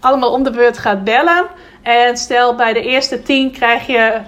allemaal 0.00 0.32
om 0.32 0.42
de 0.42 0.50
beurt 0.50 0.78
gaat 0.78 1.04
bellen. 1.04 1.46
En 1.82 2.16
stel 2.16 2.54
bij 2.54 2.72
de 2.72 2.82
eerste 2.82 3.22
tien 3.22 3.50
krijg 3.50 3.86
je 3.86 4.20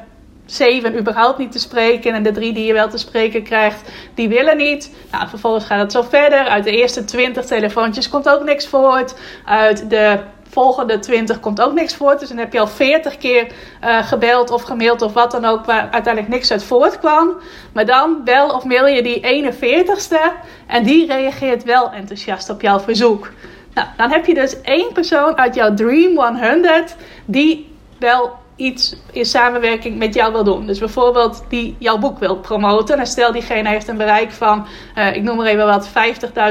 zeven 0.47 0.99
überhaupt 0.99 1.39
niet 1.39 1.53
te 1.53 1.59
spreken. 1.59 2.15
En 2.15 2.23
de 2.23 2.33
drie 2.33 2.53
die 2.53 2.67
je 2.67 2.73
wel 2.73 2.89
te 2.89 2.99
spreken 2.99 3.43
krijgt, 3.43 3.91
die 4.15 4.29
willen 4.29 4.57
niet. 4.57 4.95
Nou, 5.11 5.29
vervolgens 5.29 5.65
gaat 5.65 5.81
het 5.81 5.93
zo 5.93 6.03
verder. 6.03 6.47
Uit 6.47 6.65
de 6.65 6.77
eerste 6.77 7.05
twintig 7.05 7.45
telefoontjes 7.45 8.09
komt 8.09 8.29
ook 8.29 8.45
niks 8.45 8.67
voort. 8.67 9.15
Uit 9.45 9.91
de 9.91 10.19
volgende 10.51 10.99
20 10.99 11.41
komt 11.41 11.61
ook 11.61 11.73
niks 11.73 11.95
voort. 11.95 12.21
Dus 12.21 12.29
dan 12.29 12.39
heb 12.39 12.53
je 12.53 12.61
al 12.61 12.67
40 12.67 13.19
keer 13.19 13.47
uh, 13.85 14.07
gebeld 14.07 14.51
of 14.51 14.63
gemaild 14.63 15.03
of 15.03 15.13
wat 15.13 15.31
dan 15.31 15.45
ook, 15.45 15.65
waar 15.65 15.89
uiteindelijk 15.91 16.29
niks 16.29 16.51
uit 16.51 16.65
voortkwam. 16.65 17.37
Maar 17.73 17.87
dan 17.87 18.25
bel 18.25 18.49
of 18.49 18.65
mail 18.65 18.87
je 18.87 19.03
die 19.03 19.53
41ste 19.53 20.33
en 20.67 20.83
die 20.83 21.07
reageert 21.07 21.65
wel 21.65 21.91
enthousiast 21.93 22.51
op 22.51 22.61
jouw 22.61 22.81
verzoek. 22.81 23.31
Nou, 23.75 23.89
dan 23.97 24.11
heb 24.11 24.27
je 24.27 24.35
dus 24.35 24.61
één 24.61 24.93
persoon 24.93 25.39
uit 25.39 25.55
jouw 25.55 25.75
Dream 25.75 26.17
100 26.17 26.97
die 27.25 27.75
wel 27.99 28.39
iets 28.61 28.97
in 29.13 29.25
samenwerking 29.25 29.99
met 29.99 30.15
jou 30.15 30.33
wil 30.33 30.45
doen. 30.45 30.67
Dus 30.67 30.79
bijvoorbeeld 30.79 31.45
die 31.49 31.77
jouw 31.79 31.99
boek 31.99 32.19
wil 32.19 32.37
promoten. 32.37 32.99
En 32.99 33.07
stel 33.07 33.33
diegene 33.33 33.69
heeft 33.69 33.89
een 33.89 33.97
bereik 33.97 34.31
van, 34.31 34.67
uh, 34.97 35.17
ik 35.17 35.23
noem 35.23 35.37
maar 35.37 35.47
even 35.47 35.67
wat, 35.67 35.89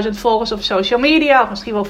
50.000 0.03 0.09
volgers 0.09 0.51
op 0.51 0.61
social 0.61 0.99
media. 0.99 1.41
Of 1.43 1.49
misschien 1.49 1.73
wel 1.73 1.85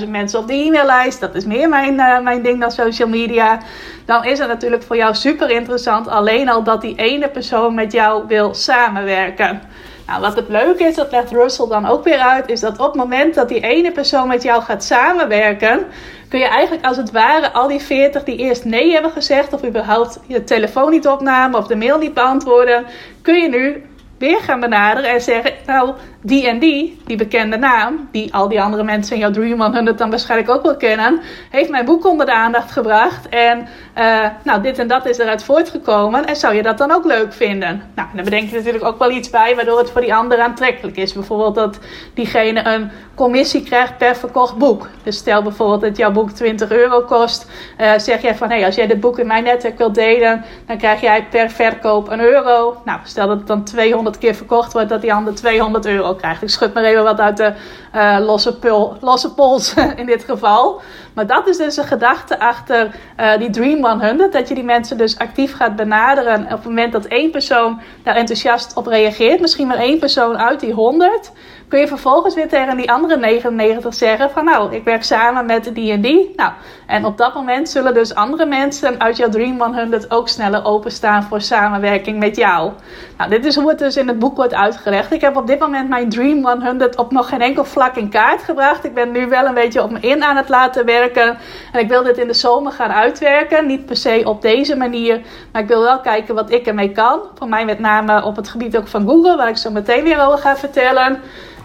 50.000 0.00 0.08
mensen 0.08 0.38
op 0.38 0.46
de 0.46 0.54
e-maillijst. 0.54 1.20
Dat 1.20 1.34
is 1.34 1.44
meer 1.44 1.68
mijn, 1.68 1.94
uh, 1.94 2.20
mijn 2.20 2.42
ding 2.42 2.60
dan 2.60 2.70
social 2.70 3.08
media. 3.08 3.60
Dan 4.04 4.24
is 4.24 4.38
het 4.38 4.48
natuurlijk 4.48 4.82
voor 4.82 4.96
jou 4.96 5.14
super 5.14 5.50
interessant. 5.50 6.08
Alleen 6.08 6.48
al 6.48 6.62
dat 6.62 6.80
die 6.80 6.96
ene 6.96 7.28
persoon 7.28 7.74
met 7.74 7.92
jou 7.92 8.24
wil 8.26 8.54
samenwerken. 8.54 9.62
Nou, 10.06 10.20
wat 10.20 10.36
het 10.36 10.48
leuke 10.48 10.84
is, 10.84 10.94
dat 10.94 11.10
legt 11.10 11.30
Russell 11.30 11.66
dan 11.68 11.86
ook 11.86 12.04
weer 12.04 12.18
uit, 12.18 12.48
is 12.48 12.60
dat 12.60 12.78
op 12.78 12.86
het 12.86 12.94
moment 12.94 13.34
dat 13.34 13.48
die 13.48 13.60
ene 13.60 13.92
persoon 13.92 14.28
met 14.28 14.42
jou 14.42 14.62
gaat 14.62 14.84
samenwerken, 14.84 15.86
kun 16.28 16.38
je 16.38 16.48
eigenlijk 16.48 16.86
als 16.86 16.96
het 16.96 17.10
ware 17.10 17.52
al 17.52 17.68
die 17.68 17.80
40 17.80 18.24
die 18.24 18.36
eerst 18.36 18.64
nee 18.64 18.92
hebben 18.92 19.10
gezegd, 19.10 19.52
of 19.52 19.64
überhaupt 19.64 20.20
je 20.26 20.44
telefoon 20.44 20.90
niet 20.90 21.08
opnamen 21.08 21.58
of 21.58 21.66
de 21.66 21.76
mail 21.76 21.98
niet 21.98 22.14
beantwoorden, 22.14 22.86
kun 23.22 23.34
je 23.34 23.48
nu 23.48 23.84
weer 24.18 24.40
gaan 24.40 24.60
benaderen 24.60 25.10
en 25.10 25.20
zeggen: 25.20 25.52
Nou, 25.66 25.94
die 26.26 26.46
en 26.48 26.58
die, 26.58 27.00
die 27.06 27.16
bekende 27.16 27.56
naam, 27.56 28.08
die 28.12 28.34
al 28.34 28.48
die 28.48 28.62
andere 28.62 28.82
mensen 28.82 29.14
in 29.14 29.20
jouw 29.20 29.30
Dream 29.30 29.60
100 29.60 29.98
dan 29.98 30.10
waarschijnlijk 30.10 30.50
ook 30.50 30.62
wel 30.62 30.76
kennen, 30.76 31.20
heeft 31.50 31.70
mijn 31.70 31.84
boek 31.84 32.06
onder 32.06 32.26
de 32.26 32.32
aandacht 32.32 32.70
gebracht. 32.70 33.28
En 33.28 33.68
uh, 33.98 34.26
nou, 34.44 34.62
dit 34.62 34.78
en 34.78 34.88
dat 34.88 35.06
is 35.06 35.18
eruit 35.18 35.44
voortgekomen. 35.44 36.26
En 36.26 36.36
zou 36.36 36.54
je 36.54 36.62
dat 36.62 36.78
dan 36.78 36.90
ook 36.90 37.04
leuk 37.04 37.32
vinden? 37.32 37.82
Nou, 37.94 38.08
dan 38.14 38.24
bedenk 38.24 38.50
je 38.50 38.56
natuurlijk 38.56 38.84
ook 38.84 38.98
wel 38.98 39.10
iets 39.10 39.30
bij 39.30 39.54
waardoor 39.54 39.78
het 39.78 39.90
voor 39.90 40.00
die 40.00 40.14
ander 40.14 40.40
aantrekkelijk 40.40 40.96
is. 40.96 41.12
Bijvoorbeeld 41.12 41.54
dat 41.54 41.78
diegene 42.14 42.66
een 42.66 42.90
commissie 43.14 43.62
krijgt 43.62 43.98
per 43.98 44.16
verkocht 44.16 44.56
boek. 44.56 44.88
Dus 45.02 45.16
stel 45.16 45.42
bijvoorbeeld 45.42 45.80
dat 45.80 45.96
jouw 45.96 46.12
boek 46.12 46.30
20 46.30 46.70
euro 46.70 47.00
kost. 47.00 47.50
Uh, 47.80 47.92
zeg 47.96 48.22
jij 48.22 48.34
van, 48.34 48.48
hé, 48.48 48.56
hey, 48.56 48.66
als 48.66 48.74
jij 48.74 48.86
dit 48.86 49.00
boek 49.00 49.18
in 49.18 49.26
mijn 49.26 49.44
netwerk 49.44 49.78
wilt 49.78 49.94
delen, 49.94 50.44
dan 50.66 50.78
krijg 50.78 51.00
jij 51.00 51.26
per 51.30 51.50
verkoop 51.50 52.10
een 52.10 52.20
euro. 52.20 52.76
Nou, 52.84 53.00
stel 53.02 53.26
dat 53.26 53.38
het 53.38 53.46
dan 53.46 53.64
200 53.64 54.18
keer 54.18 54.34
verkocht 54.34 54.72
wordt, 54.72 54.88
dat 54.88 55.00
die 55.00 55.12
ander 55.12 55.34
200 55.34 55.86
euro 55.86 56.13
krijgt. 56.16 56.42
Ik 56.42 56.48
schud 56.48 56.74
maar 56.74 56.84
even 56.84 57.02
wat 57.02 57.20
uit 57.20 57.36
de 57.36 57.52
uh, 57.94 58.16
losse, 58.20 58.58
pul, 58.58 58.96
losse 59.00 59.34
pols 59.34 59.74
in 59.96 60.06
dit 60.06 60.24
geval. 60.24 60.80
Maar 61.14 61.26
dat 61.26 61.48
is 61.48 61.56
dus 61.56 61.76
een 61.76 61.84
gedachte 61.84 62.38
achter 62.38 62.90
uh, 63.20 63.36
die 63.38 63.50
Dream 63.50 64.00
100. 64.00 64.32
Dat 64.32 64.48
je 64.48 64.54
die 64.54 64.64
mensen 64.64 64.96
dus 64.96 65.18
actief 65.18 65.56
gaat 65.56 65.76
benaderen. 65.76 66.42
Op 66.42 66.50
het 66.50 66.64
moment 66.64 66.92
dat 66.92 67.04
één 67.04 67.30
persoon 67.30 67.80
daar 68.02 68.16
enthousiast 68.16 68.76
op 68.76 68.86
reageert, 68.86 69.40
misschien 69.40 69.66
maar 69.66 69.76
één 69.76 69.98
persoon 69.98 70.38
uit 70.38 70.60
die 70.60 70.72
100 70.72 71.32
kun 71.74 71.82
je 71.82 71.88
vervolgens 71.88 72.34
weer 72.34 72.48
tegen 72.48 72.76
die 72.76 72.90
andere 72.90 73.16
99 73.16 73.94
zeggen 73.94 74.30
van 74.30 74.44
nou, 74.44 74.74
ik 74.74 74.84
werk 74.84 75.04
samen 75.04 75.46
met 75.46 75.70
die 75.74 75.92
en 75.92 76.00
die. 76.00 76.32
Nou, 76.36 76.52
en 76.86 77.04
op 77.04 77.16
dat 77.18 77.34
moment 77.34 77.68
zullen 77.68 77.94
dus 77.94 78.14
andere 78.14 78.46
mensen 78.46 79.00
uit 79.00 79.16
jouw 79.16 79.28
Dream 79.28 79.60
100 79.60 80.10
ook 80.10 80.28
sneller 80.28 80.64
openstaan 80.64 81.22
voor 81.22 81.40
samenwerking 81.40 82.18
met 82.18 82.36
jou. 82.36 82.72
Nou, 83.16 83.30
dit 83.30 83.44
is 83.44 83.56
hoe 83.56 83.68
het 83.68 83.78
dus 83.78 83.96
in 83.96 84.08
het 84.08 84.18
boek 84.18 84.36
wordt 84.36 84.54
uitgelegd. 84.54 85.12
Ik 85.12 85.20
heb 85.20 85.36
op 85.36 85.46
dit 85.46 85.58
moment 85.58 85.88
mijn 85.88 86.08
Dream 86.08 86.46
100 86.46 86.96
op 86.96 87.12
nog 87.12 87.28
geen 87.28 87.40
enkel 87.40 87.64
vlak 87.64 87.96
in 87.96 88.08
kaart 88.08 88.42
gebracht. 88.42 88.84
Ik 88.84 88.94
ben 88.94 89.10
nu 89.10 89.28
wel 89.28 89.46
een 89.46 89.54
beetje 89.54 89.82
op 89.82 89.90
me 89.90 90.00
in 90.00 90.24
aan 90.24 90.36
het 90.36 90.48
laten 90.48 90.84
werken. 90.84 91.38
En 91.72 91.80
ik 91.80 91.88
wil 91.88 92.02
dit 92.02 92.18
in 92.18 92.26
de 92.26 92.34
zomer 92.34 92.72
gaan 92.72 92.92
uitwerken. 92.92 93.66
Niet 93.66 93.86
per 93.86 93.96
se 93.96 94.22
op 94.24 94.42
deze 94.42 94.76
manier, 94.76 95.20
maar 95.52 95.62
ik 95.62 95.68
wil 95.68 95.82
wel 95.82 96.00
kijken 96.00 96.34
wat 96.34 96.50
ik 96.50 96.66
ermee 96.66 96.92
kan. 96.92 97.20
Voor 97.34 97.48
mij 97.48 97.64
met 97.64 97.78
name 97.78 98.24
op 98.24 98.36
het 98.36 98.48
gebied 98.48 98.76
ook 98.76 98.88
van 98.88 99.06
Google, 99.08 99.36
waar 99.36 99.48
ik 99.48 99.56
zo 99.56 99.70
meteen 99.70 100.04
weer 100.04 100.26
over 100.26 100.38
ga 100.38 100.56
vertellen. 100.56 101.20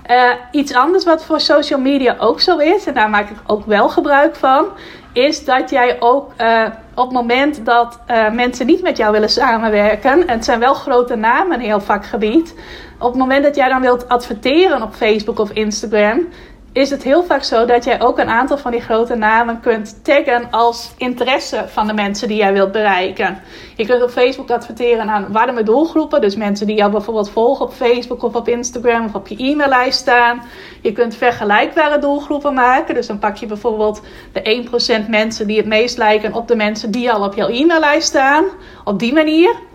Uh, 0.10 0.32
iets 0.52 0.74
anders 0.74 1.04
wat 1.04 1.26
voor 1.26 1.40
social 1.40 1.80
media 1.80 2.16
ook 2.20 2.42
zo 2.42 2.58
is, 2.58 2.86
en 2.86 2.94
daar 2.94 3.10
maak 3.10 3.30
ik 3.30 3.38
ook 3.48 3.66
wel 3.66 3.90
gebruik 3.90 4.36
van, 4.36 4.66
is 5.14 5.46
dat 5.46 5.70
jij 5.70 5.98
ook 6.00 6.32
uh, 6.42 6.66
op 6.96 7.04
het 7.04 7.14
moment 7.14 7.66
dat 7.66 8.00
uh, 8.08 8.32
mensen 8.32 8.66
niet 8.66 8.82
met 8.82 8.98
jou 8.98 9.12
willen 9.12 9.30
samenwerken, 9.30 10.28
en 10.28 10.36
het 10.36 10.46
zijn 10.46 10.60
wel 10.60 10.74
grote 10.74 11.16
namen 11.16 11.60
in 11.60 11.66
heel 11.66 11.82
vakgebied, 11.82 12.56
op 13.00 13.10
het 13.10 13.20
moment 13.20 13.44
dat 13.44 13.56
jij 13.56 13.70
dan 13.70 13.82
wilt 13.82 14.08
adverteren 14.08 14.82
op 14.82 14.94
Facebook 14.94 15.40
of 15.40 15.52
Instagram, 15.52 16.28
is 16.72 16.90
het 16.90 17.04
heel 17.04 17.24
vaak 17.24 17.44
zo 17.44 17.66
dat 17.66 17.84
jij 17.84 18.02
ook 18.02 18.20
een 18.20 18.30
aantal 18.30 18.58
van 18.58 18.72
die 18.72 18.82
grote 18.82 19.16
namen 19.16 19.60
kunt 19.60 20.04
taggen 20.04 20.52
als 20.52 20.94
interesse 20.98 21.64
van 21.68 21.88
de 21.88 21.94
mensen 21.94 22.28
die 22.28 22.38
jij 22.38 22.54
wilt 22.54 22.72
bereiken. 22.72 23.42
Je 23.76 23.86
kunt 23.86 24.04
op 24.04 24.10
Facebook 24.10 24.52
adverteren 24.52 25.10
aan 25.10 25.32
warme 25.32 25.64
doelgroepen, 25.64 26.22
dus 26.22 26.36
mensen 26.36 26.68
die 26.68 26.76
jou 26.76 26.92
bijvoorbeeld 26.92 27.30
volgen 27.30 27.66
op 27.66 27.74
Facebook 27.74 28.24
of 28.24 28.36
op 28.36 28.48
Instagram 28.48 29.06
of 29.06 29.16
op 29.16 29.28
je 29.28 29.44
e-maillijst 29.44 30.00
staan. 30.00 30.42
Je 30.82 30.92
kunt 30.92 31.16
vergelijkbare 31.16 32.00
doelgroepen 32.00 32.54
maken, 32.54 32.96
dus 32.96 33.08
dan 33.08 33.20
pak 33.20 33.36
je 33.36 33.46
bijvoorbeeld 33.46 34.02
de 34.34 34.68
1% 35.06 35.10
mensen 35.10 35.48
die 35.48 35.58
het 35.58 35.68
meest 35.68 35.98
lijken 35.98 36.34
op 36.34 36.48
de 36.48 36.56
mensen 36.56 36.92
die 36.92 37.12
al 37.12 37.24
op 37.24 37.36
jouw 37.36 37.48
e-maillijst 37.48 38.08
staan. 38.08 38.46
Op 38.84 39.00
die 39.00 39.14
manier. 39.14 39.68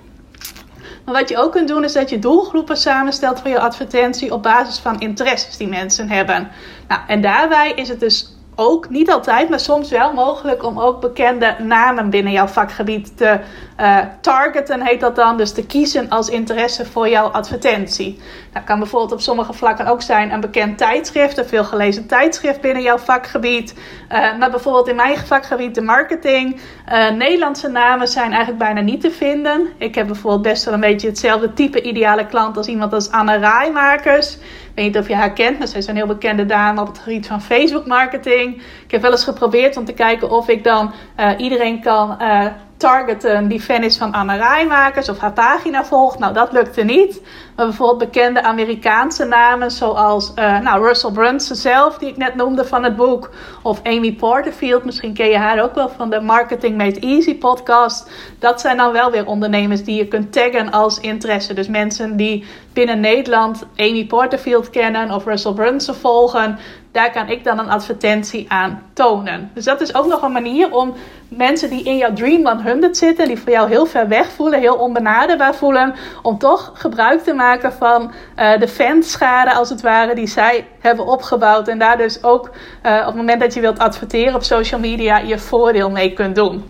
Maar 1.04 1.14
wat 1.14 1.28
je 1.28 1.38
ook 1.38 1.52
kunt 1.52 1.68
doen 1.68 1.84
is 1.84 1.92
dat 1.92 2.10
je 2.10 2.18
doelgroepen 2.18 2.76
samenstelt 2.76 3.40
voor 3.40 3.50
je 3.50 3.60
advertentie 3.60 4.32
op 4.32 4.42
basis 4.42 4.78
van 4.78 5.00
interesses 5.00 5.56
die 5.56 5.68
mensen 5.68 6.08
hebben. 6.08 6.48
Nou, 6.88 7.00
en 7.06 7.20
daarbij 7.20 7.72
is 7.72 7.88
het 7.88 8.00
dus 8.00 8.33
ook, 8.54 8.88
niet 8.88 9.10
altijd, 9.10 9.48
maar 9.48 9.60
soms 9.60 9.90
wel 9.90 10.12
mogelijk 10.12 10.64
om 10.64 10.80
ook 10.80 11.00
bekende 11.00 11.56
namen 11.58 12.10
binnen 12.10 12.32
jouw 12.32 12.46
vakgebied 12.46 13.16
te 13.16 13.40
uh, 13.80 13.98
targeten, 14.20 14.86
heet 14.86 15.00
dat 15.00 15.16
dan. 15.16 15.36
Dus 15.36 15.52
te 15.52 15.66
kiezen 15.66 16.08
als 16.08 16.28
interesse 16.28 16.86
voor 16.86 17.08
jouw 17.08 17.26
advertentie. 17.26 18.20
Dat 18.52 18.64
kan 18.64 18.78
bijvoorbeeld 18.78 19.12
op 19.12 19.20
sommige 19.20 19.52
vlakken 19.52 19.86
ook 19.86 20.02
zijn 20.02 20.32
een 20.32 20.40
bekend 20.40 20.78
tijdschrift, 20.78 21.38
een 21.38 21.44
veel 21.44 21.64
gelezen 21.64 22.06
tijdschrift 22.06 22.60
binnen 22.60 22.82
jouw 22.82 22.98
vakgebied. 22.98 23.74
Uh, 24.12 24.38
maar 24.38 24.50
bijvoorbeeld 24.50 24.88
in 24.88 24.96
mijn 24.96 25.16
vakgebied, 25.18 25.74
de 25.74 25.82
marketing. 25.82 26.60
Uh, 26.92 27.10
Nederlandse 27.10 27.68
namen 27.68 28.08
zijn 28.08 28.30
eigenlijk 28.30 28.58
bijna 28.58 28.80
niet 28.80 29.00
te 29.00 29.10
vinden. 29.10 29.68
Ik 29.78 29.94
heb 29.94 30.06
bijvoorbeeld 30.06 30.42
best 30.42 30.64
wel 30.64 30.74
een 30.74 30.80
beetje 30.80 31.08
hetzelfde 31.08 31.52
type 31.52 31.82
ideale 31.82 32.26
klant 32.26 32.56
als 32.56 32.66
iemand 32.66 32.92
als 32.92 33.10
Anne 33.10 33.36
Rijmakers. 33.36 34.34
Ik 34.34 34.70
weet 34.74 34.84
niet 34.84 34.98
of 34.98 35.08
je 35.08 35.14
haar 35.14 35.32
kent, 35.32 35.58
maar 35.58 35.68
zij 35.68 35.78
is 35.78 35.86
een 35.86 35.96
heel 35.96 36.06
bekende 36.06 36.46
dame 36.46 36.80
op 36.80 36.86
het 36.86 36.98
gebied 36.98 37.26
van 37.26 37.42
Facebook 37.42 37.86
marketing. 37.86 38.43
Ik 38.84 38.90
heb 38.90 39.02
wel 39.02 39.10
eens 39.10 39.24
geprobeerd 39.24 39.76
om 39.76 39.84
te 39.84 39.92
kijken 39.92 40.30
of 40.30 40.48
ik 40.48 40.64
dan 40.64 40.92
uh, 41.20 41.30
iedereen 41.36 41.80
kan 41.80 42.16
uh, 42.20 42.46
targeten 42.76 43.48
die 43.48 43.60
fan 43.60 43.82
is 43.82 43.96
van 43.96 44.12
Anne 44.12 44.36
Rijmakers 44.36 45.08
of 45.08 45.18
haar 45.18 45.32
pagina 45.32 45.84
volgt. 45.84 46.18
Nou, 46.18 46.32
dat 46.32 46.52
lukte 46.52 46.82
niet. 46.82 47.20
Maar 47.56 47.66
bijvoorbeeld 47.66 47.98
bekende 47.98 48.42
Amerikaanse 48.42 49.24
namen 49.24 49.70
zoals 49.70 50.32
uh, 50.38 50.60
nou, 50.60 50.86
Russell 50.86 51.10
Brunson 51.10 51.56
zelf, 51.56 51.98
die 51.98 52.08
ik 52.08 52.16
net 52.16 52.34
noemde 52.34 52.64
van 52.64 52.84
het 52.84 52.96
boek. 52.96 53.30
Of 53.62 53.80
Amy 53.82 54.12
Porterfield, 54.12 54.84
misschien 54.84 55.14
ken 55.14 55.28
je 55.28 55.36
haar 55.36 55.62
ook 55.62 55.74
wel 55.74 55.88
van 55.88 56.10
de 56.10 56.20
Marketing 56.20 56.76
Made 56.76 57.00
Easy 57.00 57.38
podcast. 57.38 58.10
Dat 58.38 58.60
zijn 58.60 58.76
dan 58.76 58.92
wel 58.92 59.10
weer 59.10 59.26
ondernemers 59.26 59.84
die 59.84 59.96
je 59.96 60.08
kunt 60.08 60.32
taggen 60.32 60.70
als 60.70 61.00
interesse. 61.00 61.54
Dus 61.54 61.68
mensen 61.68 62.16
die 62.16 62.44
binnen 62.72 63.00
Nederland 63.00 63.66
Amy 63.76 64.06
Porterfield 64.06 64.70
kennen 64.70 65.10
of 65.10 65.24
Russell 65.24 65.52
Brunson 65.52 65.94
volgen. 65.94 66.58
Daar 66.94 67.10
kan 67.10 67.28
ik 67.28 67.44
dan 67.44 67.58
een 67.58 67.70
advertentie 67.70 68.44
aan 68.48 68.82
tonen. 68.92 69.50
Dus 69.54 69.64
dat 69.64 69.80
is 69.80 69.94
ook 69.94 70.06
nog 70.06 70.22
een 70.22 70.32
manier 70.32 70.72
om 70.72 70.94
mensen 71.28 71.70
die 71.70 71.84
in 71.84 71.96
jouw 71.96 72.12
Dream 72.12 72.60
100 72.60 72.96
zitten, 72.96 73.26
die 73.26 73.38
voor 73.38 73.52
jou 73.52 73.68
heel 73.68 73.86
ver 73.86 74.08
weg 74.08 74.30
voelen, 74.32 74.60
heel 74.60 74.74
onbenaderbaar 74.74 75.54
voelen, 75.54 75.94
om 76.22 76.38
toch 76.38 76.70
gebruik 76.74 77.22
te 77.22 77.32
maken 77.32 77.72
van 77.72 78.12
uh, 78.38 78.58
de 78.58 78.68
fanschade 78.68 79.54
als 79.54 79.70
het 79.70 79.80
ware 79.80 80.14
die 80.14 80.26
zij 80.26 80.66
hebben 80.80 81.06
opgebouwd. 81.06 81.68
En 81.68 81.78
daar 81.78 81.96
dus 81.96 82.22
ook 82.22 82.50
uh, 82.86 82.98
op 83.00 83.06
het 83.06 83.14
moment 83.14 83.40
dat 83.40 83.54
je 83.54 83.60
wilt 83.60 83.78
adverteren 83.78 84.34
op 84.34 84.42
social 84.42 84.80
media 84.80 85.18
je 85.18 85.38
voordeel 85.38 85.90
mee 85.90 86.12
kunt 86.12 86.34
doen. 86.34 86.64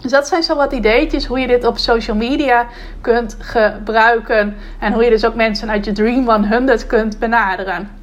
Dus 0.00 0.10
dat 0.10 0.28
zijn 0.28 0.42
zo 0.42 0.54
wat 0.56 0.72
ideetjes 0.72 1.26
hoe 1.26 1.40
je 1.40 1.46
dit 1.46 1.64
op 1.64 1.78
social 1.78 2.16
media 2.16 2.66
kunt 3.00 3.36
gebruiken. 3.40 4.56
En 4.80 4.92
hoe 4.92 5.04
je 5.04 5.10
dus 5.10 5.24
ook 5.24 5.34
mensen 5.34 5.70
uit 5.70 5.84
je 5.84 5.92
Dream 5.92 6.44
100 6.44 6.86
kunt 6.86 7.18
benaderen. 7.18 7.95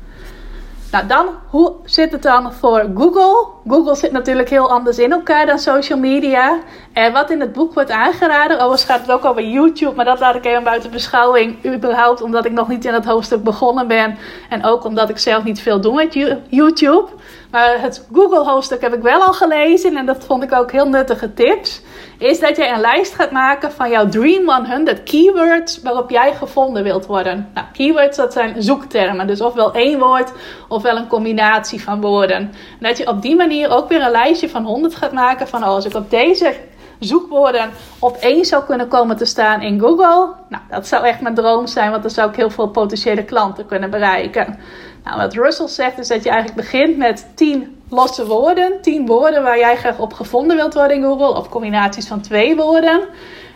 Nou, 0.94 1.08
dan, 1.08 1.28
hoe 1.50 1.74
zit 1.84 2.12
het 2.12 2.22
dan 2.22 2.54
voor 2.54 2.90
Google? 2.96 3.48
Google 3.68 3.96
zit 3.96 4.12
natuurlijk 4.12 4.50
heel 4.50 4.70
anders 4.70 4.98
in 4.98 5.12
elkaar 5.12 5.46
dan 5.46 5.60
social 5.60 6.00
media. 6.00 6.60
En 6.94 7.14
wat 7.14 7.30
in 7.30 7.40
het 7.40 7.54
boek 7.54 7.74
wordt 7.74 7.92
aangeraden, 7.92 8.58
overigens 8.58 8.84
gaat 8.84 9.02
het 9.02 9.12
ook 9.12 9.26
over 9.26 9.44
YouTube, 9.44 9.96
maar 9.96 10.06
dat 10.06 10.20
laat 10.20 10.36
ik 10.36 10.46
even 10.46 10.64
buiten 10.64 10.92
beschouwing. 10.92 11.66
Überhaupt 11.66 12.22
omdat 12.22 12.46
ik 12.46 12.52
nog 12.52 12.68
niet 12.68 12.86
in 12.86 12.94
het 12.94 13.06
hoofdstuk 13.06 13.44
begonnen 13.44 13.88
ben. 13.88 14.18
En 14.50 14.66
ook 14.66 14.84
omdat 14.84 15.10
ik 15.10 15.18
zelf 15.18 15.44
niet 15.44 15.62
veel 15.62 15.82
doe 15.82 15.94
met 15.94 16.14
YouTube. 16.50 17.08
Maar 17.52 17.82
het 17.82 18.08
Google-hoofdstuk 18.14 18.82
heb 18.82 18.94
ik 18.94 19.02
wel 19.02 19.22
al 19.22 19.34
gelezen 19.34 19.98
en 19.98 20.06
dat 20.06 20.26
vond 20.26 20.44
ik 20.44 20.54
ook 20.54 20.72
heel 20.72 20.90
nuttige 20.90 21.34
tips. 21.34 21.82
Is 22.18 22.40
dat 22.40 22.58
jij 22.58 22.74
een 22.74 22.80
lijst 22.80 23.16
gaat 23.16 23.32
maken 23.32 23.72
van 23.72 23.90
jouw 23.90 24.10
Dream 24.10 24.66
100 24.66 25.04
keywords 25.04 25.82
waarop 25.82 26.10
jij 26.10 26.34
gevonden 26.34 26.84
wilt 26.84 27.06
worden. 27.06 27.50
Nou, 27.54 27.68
keywords 27.74 28.18
dat 28.18 28.34
zijn 28.34 28.62
zoektermen, 28.62 29.28
dus 29.28 29.42
ofwel 29.42 29.74
één 29.74 30.00
woord 30.00 30.32
ofwel 30.68 30.98
een 30.98 31.08
combinatie 31.08 31.84
van 31.84 32.02
woorden. 32.02 32.38
En 32.38 32.52
dat 32.80 32.98
je 32.98 33.08
op 33.08 33.22
die 33.22 33.36
manier 33.36 33.53
ook 33.68 33.90
weer 33.90 34.02
een 34.02 34.12
lijstje 34.12 34.50
van 34.50 34.66
100 34.66 34.96
gaat 34.96 35.12
maken 35.12 35.48
van 35.48 35.64
oh, 35.64 35.70
als 35.70 35.86
ik 35.86 35.96
op 35.96 36.10
deze 36.10 36.56
zoekwoorden 37.00 37.70
op 38.00 38.16
één 38.16 38.46
zou 38.46 38.64
kunnen 38.64 38.88
komen 38.88 39.18
te 39.18 39.26
staan 39.26 39.62
in 39.62 39.80
Google. 39.80 40.34
Nou, 40.50 40.64
dat 40.70 40.88
zou 40.88 41.06
echt 41.06 41.22
mijn 41.22 41.36
droom 41.36 41.68
zijn, 41.68 41.92
want 41.92 42.02
dan 42.02 42.12
zou 42.12 42.30
ik 42.30 42.36
heel 42.36 42.50
veel 42.50 42.68
potentiële 42.68 43.24
klanten 43.24 43.66
kunnen 43.66 43.90
bereiken. 43.90 44.60
Nou, 45.04 45.18
wat 45.18 45.34
Russell 45.34 45.68
zegt 45.68 46.00
is 46.00 46.08
dat 46.08 46.24
je 46.24 46.30
eigenlijk 46.30 46.62
begint 46.62 46.98
met 46.98 47.28
10 47.36 47.82
losse 47.90 48.26
woorden. 48.26 48.82
10 48.82 49.06
woorden 49.06 49.44
waar 49.44 49.58
jij 49.58 49.76
graag 49.76 50.00
op 50.00 50.14
gevonden 50.14 50.56
wilt 50.56 50.74
worden 50.74 50.98
in 50.98 51.04
Google. 51.04 51.38
Of 51.38 51.50
combinaties 51.50 52.08
van 52.08 52.22
twee 52.22 52.56
woorden. 52.56 53.02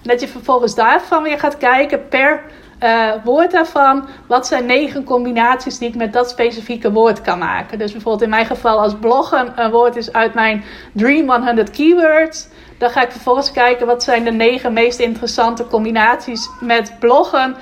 En 0.03 0.13
dat 0.13 0.21
je 0.21 0.27
vervolgens 0.27 0.75
daarvan 0.75 1.23
weer 1.23 1.39
gaat 1.39 1.57
kijken 1.57 2.07
per 2.07 2.43
uh, 2.83 3.11
woord 3.23 3.51
daarvan. 3.51 4.07
Wat 4.27 4.47
zijn 4.47 4.65
negen 4.65 5.03
combinaties 5.03 5.77
die 5.77 5.89
ik 5.89 5.95
met 5.95 6.13
dat 6.13 6.29
specifieke 6.29 6.91
woord 6.91 7.21
kan 7.21 7.39
maken? 7.39 7.77
Dus 7.77 7.91
bijvoorbeeld 7.91 8.23
in 8.23 8.29
mijn 8.29 8.45
geval 8.45 8.79
als 8.79 8.95
bloggen 8.95 9.53
een 9.55 9.71
woord 9.71 9.95
is 9.95 10.13
uit 10.13 10.33
mijn 10.33 10.63
Dream 10.91 11.29
100 11.29 11.69
Keywords. 11.69 12.47
Dan 12.77 12.89
ga 12.89 13.01
ik 13.01 13.11
vervolgens 13.11 13.51
kijken 13.51 13.87
wat 13.87 14.03
zijn 14.03 14.23
de 14.23 14.31
negen 14.31 14.73
meest 14.73 14.99
interessante 14.99 15.67
combinaties 15.67 16.49
met 16.59 16.93
bloggen 16.99 17.55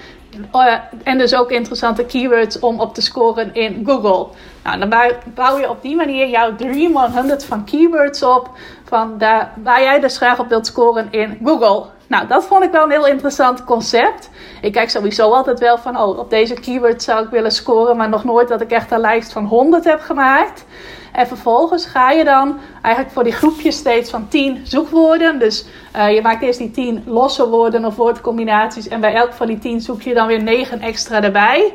Oh 0.51 0.73
en 1.03 1.17
dus 1.17 1.35
ook 1.35 1.51
interessante 1.51 2.05
keywords 2.05 2.59
om 2.59 2.79
op 2.79 2.93
te 2.93 3.01
scoren 3.01 3.53
in 3.53 3.83
Google. 3.85 4.27
Nou, 4.63 4.79
dan 4.79 4.93
bouw 5.33 5.57
je 5.57 5.69
op 5.69 5.81
die 5.81 5.95
manier 5.95 6.27
jouw 6.27 6.55
Dream 6.55 6.97
100 6.97 7.45
van 7.45 7.65
keywords 7.65 8.23
op. 8.23 8.49
Van 8.83 9.17
waar 9.63 9.81
jij 9.81 9.99
dus 9.99 10.17
graag 10.17 10.39
op 10.39 10.49
wilt 10.49 10.65
scoren 10.65 11.07
in 11.11 11.39
Google. 11.43 11.85
Nou, 12.07 12.27
dat 12.27 12.45
vond 12.45 12.63
ik 12.63 12.71
wel 12.71 12.83
een 12.83 12.91
heel 12.91 13.07
interessant 13.07 13.63
concept. 13.63 14.29
Ik 14.61 14.71
kijk 14.71 14.89
sowieso 14.89 15.31
altijd 15.31 15.59
wel 15.59 15.77
van, 15.77 15.97
oh, 15.97 16.17
op 16.17 16.29
deze 16.29 16.53
keyword 16.53 17.03
zou 17.03 17.23
ik 17.25 17.29
willen 17.29 17.51
scoren, 17.51 17.97
maar 17.97 18.09
nog 18.09 18.23
nooit 18.23 18.47
dat 18.47 18.61
ik 18.61 18.71
echt 18.71 18.91
een 18.91 18.99
lijst 18.99 19.31
van 19.31 19.45
100 19.45 19.83
heb 19.83 19.99
gemaakt. 19.99 20.65
En 21.11 21.27
vervolgens 21.27 21.85
ga 21.85 22.11
je 22.11 22.23
dan 22.23 22.59
eigenlijk 22.81 23.13
voor 23.13 23.23
die 23.23 23.33
groepjes 23.33 23.77
steeds 23.77 24.09
van 24.09 24.27
10 24.27 24.61
zoekwoorden. 24.63 25.39
Dus 25.39 25.65
uh, 25.95 26.13
je 26.13 26.21
maakt 26.21 26.43
eerst 26.43 26.59
die 26.59 26.71
10 26.71 27.03
losse 27.05 27.49
woorden 27.49 27.85
of 27.85 27.95
woordcombinaties. 27.95 28.87
En 28.87 28.99
bij 28.99 29.13
elk 29.13 29.33
van 29.33 29.47
die 29.47 29.59
10 29.59 29.81
zoek 29.81 30.01
je 30.01 30.13
dan 30.13 30.27
weer 30.27 30.43
9 30.43 30.81
extra 30.81 31.23
erbij. 31.23 31.73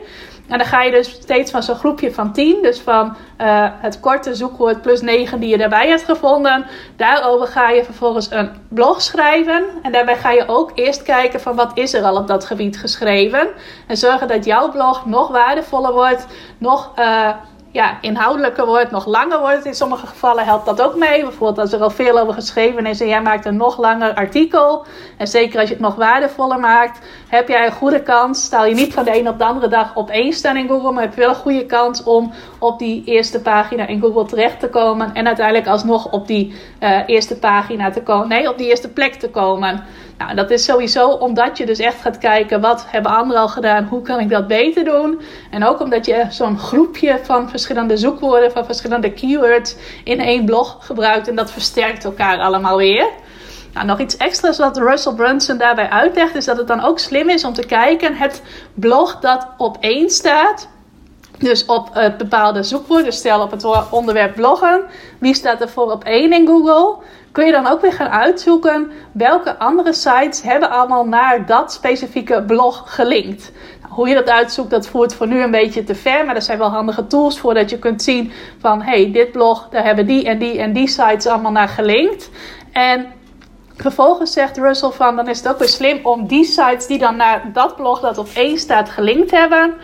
En 0.50 0.58
dan 0.58 0.66
ga 0.66 0.82
je 0.82 0.90
dus 0.90 1.10
steeds 1.10 1.50
van 1.50 1.62
zo'n 1.62 1.76
groepje 1.76 2.12
van 2.12 2.32
10, 2.32 2.62
dus 2.62 2.80
van 2.80 3.06
uh, 3.06 3.68
het 3.72 4.00
korte 4.00 4.34
zoekwoord 4.34 4.82
plus 4.82 5.00
9 5.00 5.40
die 5.40 5.48
je 5.48 5.58
daarbij 5.58 5.88
hebt 5.88 6.04
gevonden. 6.04 6.66
Daarover 6.96 7.46
ga 7.46 7.70
je 7.70 7.84
vervolgens 7.84 8.30
een 8.30 8.50
blog 8.68 9.02
schrijven. 9.02 9.64
En 9.82 9.92
daarbij 9.92 10.16
ga 10.16 10.30
je 10.30 10.48
ook 10.48 10.72
eerst 10.74 11.02
kijken 11.02 11.40
van 11.40 11.56
wat 11.56 11.70
is 11.74 11.94
er 11.94 12.02
al 12.02 12.16
op 12.16 12.26
dat 12.26 12.44
gebied 12.44 12.78
geschreven. 12.78 13.48
En 13.86 13.96
zorgen 13.96 14.28
dat 14.28 14.44
jouw 14.44 14.70
blog 14.70 15.06
nog 15.06 15.28
waardevoller 15.28 15.92
wordt, 15.92 16.26
nog 16.58 16.92
uh, 16.98 17.28
ja, 17.72 17.98
inhoudelijker 18.00 18.66
wordt, 18.66 18.90
nog 18.90 19.06
langer 19.06 19.40
wordt. 19.40 19.64
In 19.64 19.74
sommige 19.74 20.06
gevallen 20.06 20.44
helpt 20.44 20.66
dat 20.66 20.82
ook 20.82 20.96
mee. 20.96 21.22
Bijvoorbeeld 21.22 21.58
als 21.58 21.72
er 21.72 21.80
al 21.80 21.90
veel 21.90 22.18
over 22.18 22.34
geschreven 22.34 22.86
is 22.86 23.00
en 23.00 23.08
jij 23.08 23.22
maakt 23.22 23.44
een 23.44 23.56
nog 23.56 23.78
langer 23.78 24.14
artikel. 24.14 24.86
En 25.16 25.26
zeker 25.26 25.60
als 25.60 25.68
je 25.68 25.74
het 25.74 25.82
nog 25.82 25.94
waardevoller 25.94 26.60
maakt, 26.60 27.06
heb 27.28 27.48
jij 27.48 27.66
een 27.66 27.72
goede 27.72 28.02
kans. 28.02 28.44
Stel 28.44 28.64
je 28.64 28.74
niet 28.74 28.94
van 28.94 29.04
de 29.04 29.18
een 29.18 29.28
op 29.28 29.38
de 29.38 29.44
andere 29.44 29.68
dag 29.68 29.94
op 29.94 30.10
één 30.10 30.32
staan 30.32 30.56
in 30.56 30.68
Google, 30.68 30.92
maar 30.92 31.02
heb 31.02 31.14
je 31.14 31.20
wel 31.20 31.28
een 31.28 31.34
goede 31.34 31.66
kans 31.66 32.02
om 32.02 32.32
op 32.58 32.78
die 32.78 33.02
eerste 33.04 33.40
pagina 33.40 33.86
in 33.86 34.00
Google 34.00 34.24
terecht 34.24 34.60
te 34.60 34.68
komen. 34.68 35.14
En 35.14 35.26
uiteindelijk 35.26 35.66
alsnog 35.66 36.10
op 36.10 36.26
die 36.26 36.54
uh, 36.80 36.98
eerste 37.06 37.38
pagina 37.38 37.90
te 37.90 38.02
komen. 38.02 38.28
Nee, 38.28 38.48
op 38.48 38.58
die 38.58 38.68
eerste 38.68 38.88
plek 38.88 39.14
te 39.14 39.30
komen. 39.30 39.84
Nou, 40.20 40.34
dat 40.34 40.50
is 40.50 40.64
sowieso 40.64 41.08
omdat 41.08 41.58
je 41.58 41.66
dus 41.66 41.78
echt 41.78 42.00
gaat 42.00 42.18
kijken 42.18 42.60
wat 42.60 42.84
hebben 42.86 43.12
anderen 43.12 43.42
al 43.42 43.48
gedaan, 43.48 43.84
hoe 43.84 44.02
kan 44.02 44.20
ik 44.20 44.28
dat 44.28 44.46
beter 44.46 44.84
doen. 44.84 45.20
En 45.50 45.64
ook 45.64 45.80
omdat 45.80 46.06
je 46.06 46.26
zo'n 46.28 46.58
groepje 46.58 47.18
van 47.22 47.48
verschillende 47.48 47.96
zoekwoorden, 47.96 48.52
van 48.52 48.64
verschillende 48.64 49.12
keywords 49.12 49.76
in 50.04 50.20
één 50.20 50.44
blog 50.44 50.76
gebruikt 50.80 51.28
en 51.28 51.34
dat 51.34 51.50
versterkt 51.50 52.04
elkaar 52.04 52.38
allemaal 52.38 52.76
weer. 52.76 53.08
Nou, 53.72 53.86
nog 53.86 54.00
iets 54.00 54.16
extra's 54.16 54.58
wat 54.58 54.78
Russell 54.78 55.14
Brunson 55.14 55.58
daarbij 55.58 55.88
uitlegt, 55.88 56.34
is 56.34 56.44
dat 56.44 56.56
het 56.56 56.66
dan 56.66 56.84
ook 56.84 56.98
slim 56.98 57.28
is 57.28 57.44
om 57.44 57.52
te 57.52 57.66
kijken: 57.66 58.16
het 58.16 58.42
blog 58.74 59.18
dat 59.20 59.46
op 59.56 59.76
één 59.80 60.10
staat, 60.10 60.68
dus 61.38 61.66
op 61.66 61.88
het 61.92 62.16
bepaalde 62.16 62.62
zoekwoord, 62.62 63.14
stel 63.14 63.42
op 63.42 63.50
het 63.50 63.90
onderwerp 63.90 64.34
bloggen, 64.34 64.82
wie 65.18 65.34
staat 65.34 65.60
er 65.60 65.68
voor 65.68 65.90
op 65.90 66.04
één 66.04 66.32
in 66.32 66.46
Google? 66.46 66.96
Kun 67.32 67.46
je 67.46 67.52
dan 67.52 67.66
ook 67.66 67.80
weer 67.80 67.92
gaan 67.92 68.08
uitzoeken 68.08 68.90
welke 69.12 69.58
andere 69.58 69.92
sites 69.92 70.42
hebben 70.42 70.70
allemaal 70.70 71.06
naar 71.06 71.46
dat 71.46 71.72
specifieke 71.72 72.42
blog 72.42 72.82
gelinkt. 72.86 73.52
Hoe 73.88 74.08
je 74.08 74.14
dat 74.14 74.28
uitzoekt, 74.28 74.70
dat 74.70 74.86
voert 74.86 75.14
voor 75.14 75.26
nu 75.26 75.42
een 75.42 75.50
beetje 75.50 75.84
te 75.84 75.94
ver, 75.94 76.26
maar 76.26 76.34
er 76.34 76.42
zijn 76.42 76.58
wel 76.58 76.70
handige 76.70 77.06
tools 77.06 77.38
voor 77.38 77.54
dat 77.54 77.70
je 77.70 77.78
kunt 77.78 78.02
zien 78.02 78.32
van 78.58 78.82
hey, 78.82 79.12
dit 79.12 79.32
blog, 79.32 79.68
daar 79.70 79.84
hebben 79.84 80.06
die 80.06 80.24
en 80.24 80.38
die 80.38 80.58
en 80.58 80.72
die 80.72 80.88
sites 80.88 81.26
allemaal 81.26 81.52
naar 81.52 81.68
gelinkt. 81.68 82.30
En 82.72 83.06
Vervolgens 83.80 84.32
zegt 84.32 84.58
Russell 84.58 84.90
van, 84.90 85.16
dan 85.16 85.28
is 85.28 85.38
het 85.38 85.48
ook 85.48 85.58
weer 85.58 85.68
slim 85.68 85.98
om 86.02 86.26
die 86.26 86.44
sites 86.44 86.86
die 86.86 86.98
dan 86.98 87.16
naar 87.16 87.50
dat 87.52 87.76
blog 87.76 88.00
dat 88.00 88.18
op 88.18 88.28
één 88.34 88.58
staat 88.58 88.90
gelinkt 88.90 89.30
hebben, 89.30 89.74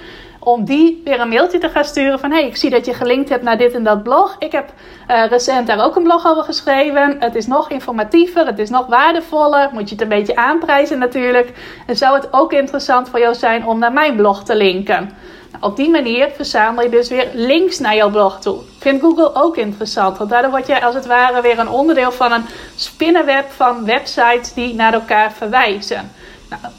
om 0.46 0.64
die 0.64 1.00
weer 1.04 1.20
een 1.20 1.28
mailtje 1.28 1.59
te 1.59 1.68
gaan 1.68 1.85
sturen 1.85 2.18
van... 2.18 2.30
hey, 2.30 2.46
ik 2.46 2.56
zie 2.56 2.70
dat 2.70 2.87
je 2.87 2.94
gelinkt 2.94 3.28
hebt 3.28 3.42
naar 3.42 3.59
dit 3.59 3.74
en 3.74 3.85
dat 3.85 4.02
blog. 4.02 4.37
Ik 4.38 4.52
heb 4.52 4.72
uh, 5.11 5.26
recent 5.26 5.66
daar 5.66 5.85
ook 5.85 5.96
een 5.96 6.02
blog 6.02 6.26
over 6.26 6.42
geschreven. 6.42 7.16
Het 7.18 7.35
is 7.35 7.46
nog 7.46 7.70
informatiever, 7.70 8.46
het 8.46 8.59
is 8.59 8.70
nog 8.70 8.87
waardevoller. 8.87 9.68
Moet 9.72 9.88
je 9.88 9.94
het 9.94 10.02
een 10.02 10.09
beetje 10.09 10.37
aanprijzen 10.37 10.98
natuurlijk. 10.98 11.52
En 11.87 11.96
zou 11.96 12.16
het 12.16 12.28
ook 12.30 12.52
interessant 12.52 13.09
voor 13.09 13.18
jou 13.18 13.35
zijn 13.35 13.66
om 13.66 13.78
naar 13.78 13.92
mijn 13.92 14.16
blog 14.16 14.44
te 14.44 14.56
linken. 14.56 15.11
Nou, 15.52 15.64
op 15.64 15.76
die 15.76 15.90
manier 15.90 16.30
verzamel 16.35 16.82
je 16.82 16.90
dus 16.90 17.09
weer 17.09 17.28
links 17.32 17.78
naar 17.78 17.94
jouw 17.94 18.11
blog 18.11 18.40
toe. 18.40 18.59
Vindt 18.78 19.02
Google 19.02 19.35
ook 19.35 19.56
interessant, 19.56 20.18
want 20.18 20.30
daardoor 20.30 20.50
word 20.50 20.66
jij 20.66 20.85
als 20.85 20.94
het 20.94 21.06
ware 21.06 21.42
weer 21.42 21.59
een 21.59 21.68
onderdeel 21.68 22.12
van 22.12 22.32
een 22.32 22.44
spinnenweb 22.76 23.50
van 23.50 23.85
websites 23.85 24.54
die 24.54 24.74
naar 24.74 24.92
elkaar 24.92 25.32
verwijzen. 25.32 26.11
Nou, 26.48 26.72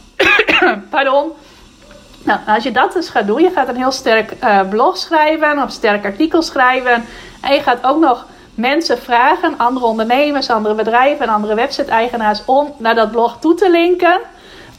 pardon. 0.89 1.31
Nou, 2.27 2.39
als 2.47 2.63
je 2.63 2.71
dat 2.71 2.93
dus 2.93 3.09
gaat 3.09 3.27
doen, 3.27 3.41
je 3.41 3.51
gaat 3.51 3.67
een 3.67 3.75
heel 3.75 3.91
sterk 3.91 4.33
uh, 4.43 4.69
blog 4.69 4.97
schrijven, 4.97 5.63
of 5.63 5.71
sterk 5.71 6.05
artikel 6.05 6.41
schrijven. 6.41 7.05
En 7.41 7.53
je 7.53 7.61
gaat 7.61 7.83
ook 7.83 7.99
nog 7.99 8.25
mensen 8.55 8.97
vragen, 8.97 9.53
andere 9.57 9.85
ondernemers, 9.85 10.49
andere 10.49 10.75
bedrijven 10.75 11.25
en 11.25 11.33
andere 11.33 11.55
website-eigenaars, 11.55 12.41
om 12.45 12.73
naar 12.77 12.95
dat 12.95 13.11
blog 13.11 13.37
toe 13.39 13.53
te 13.53 13.69
linken 13.69 14.19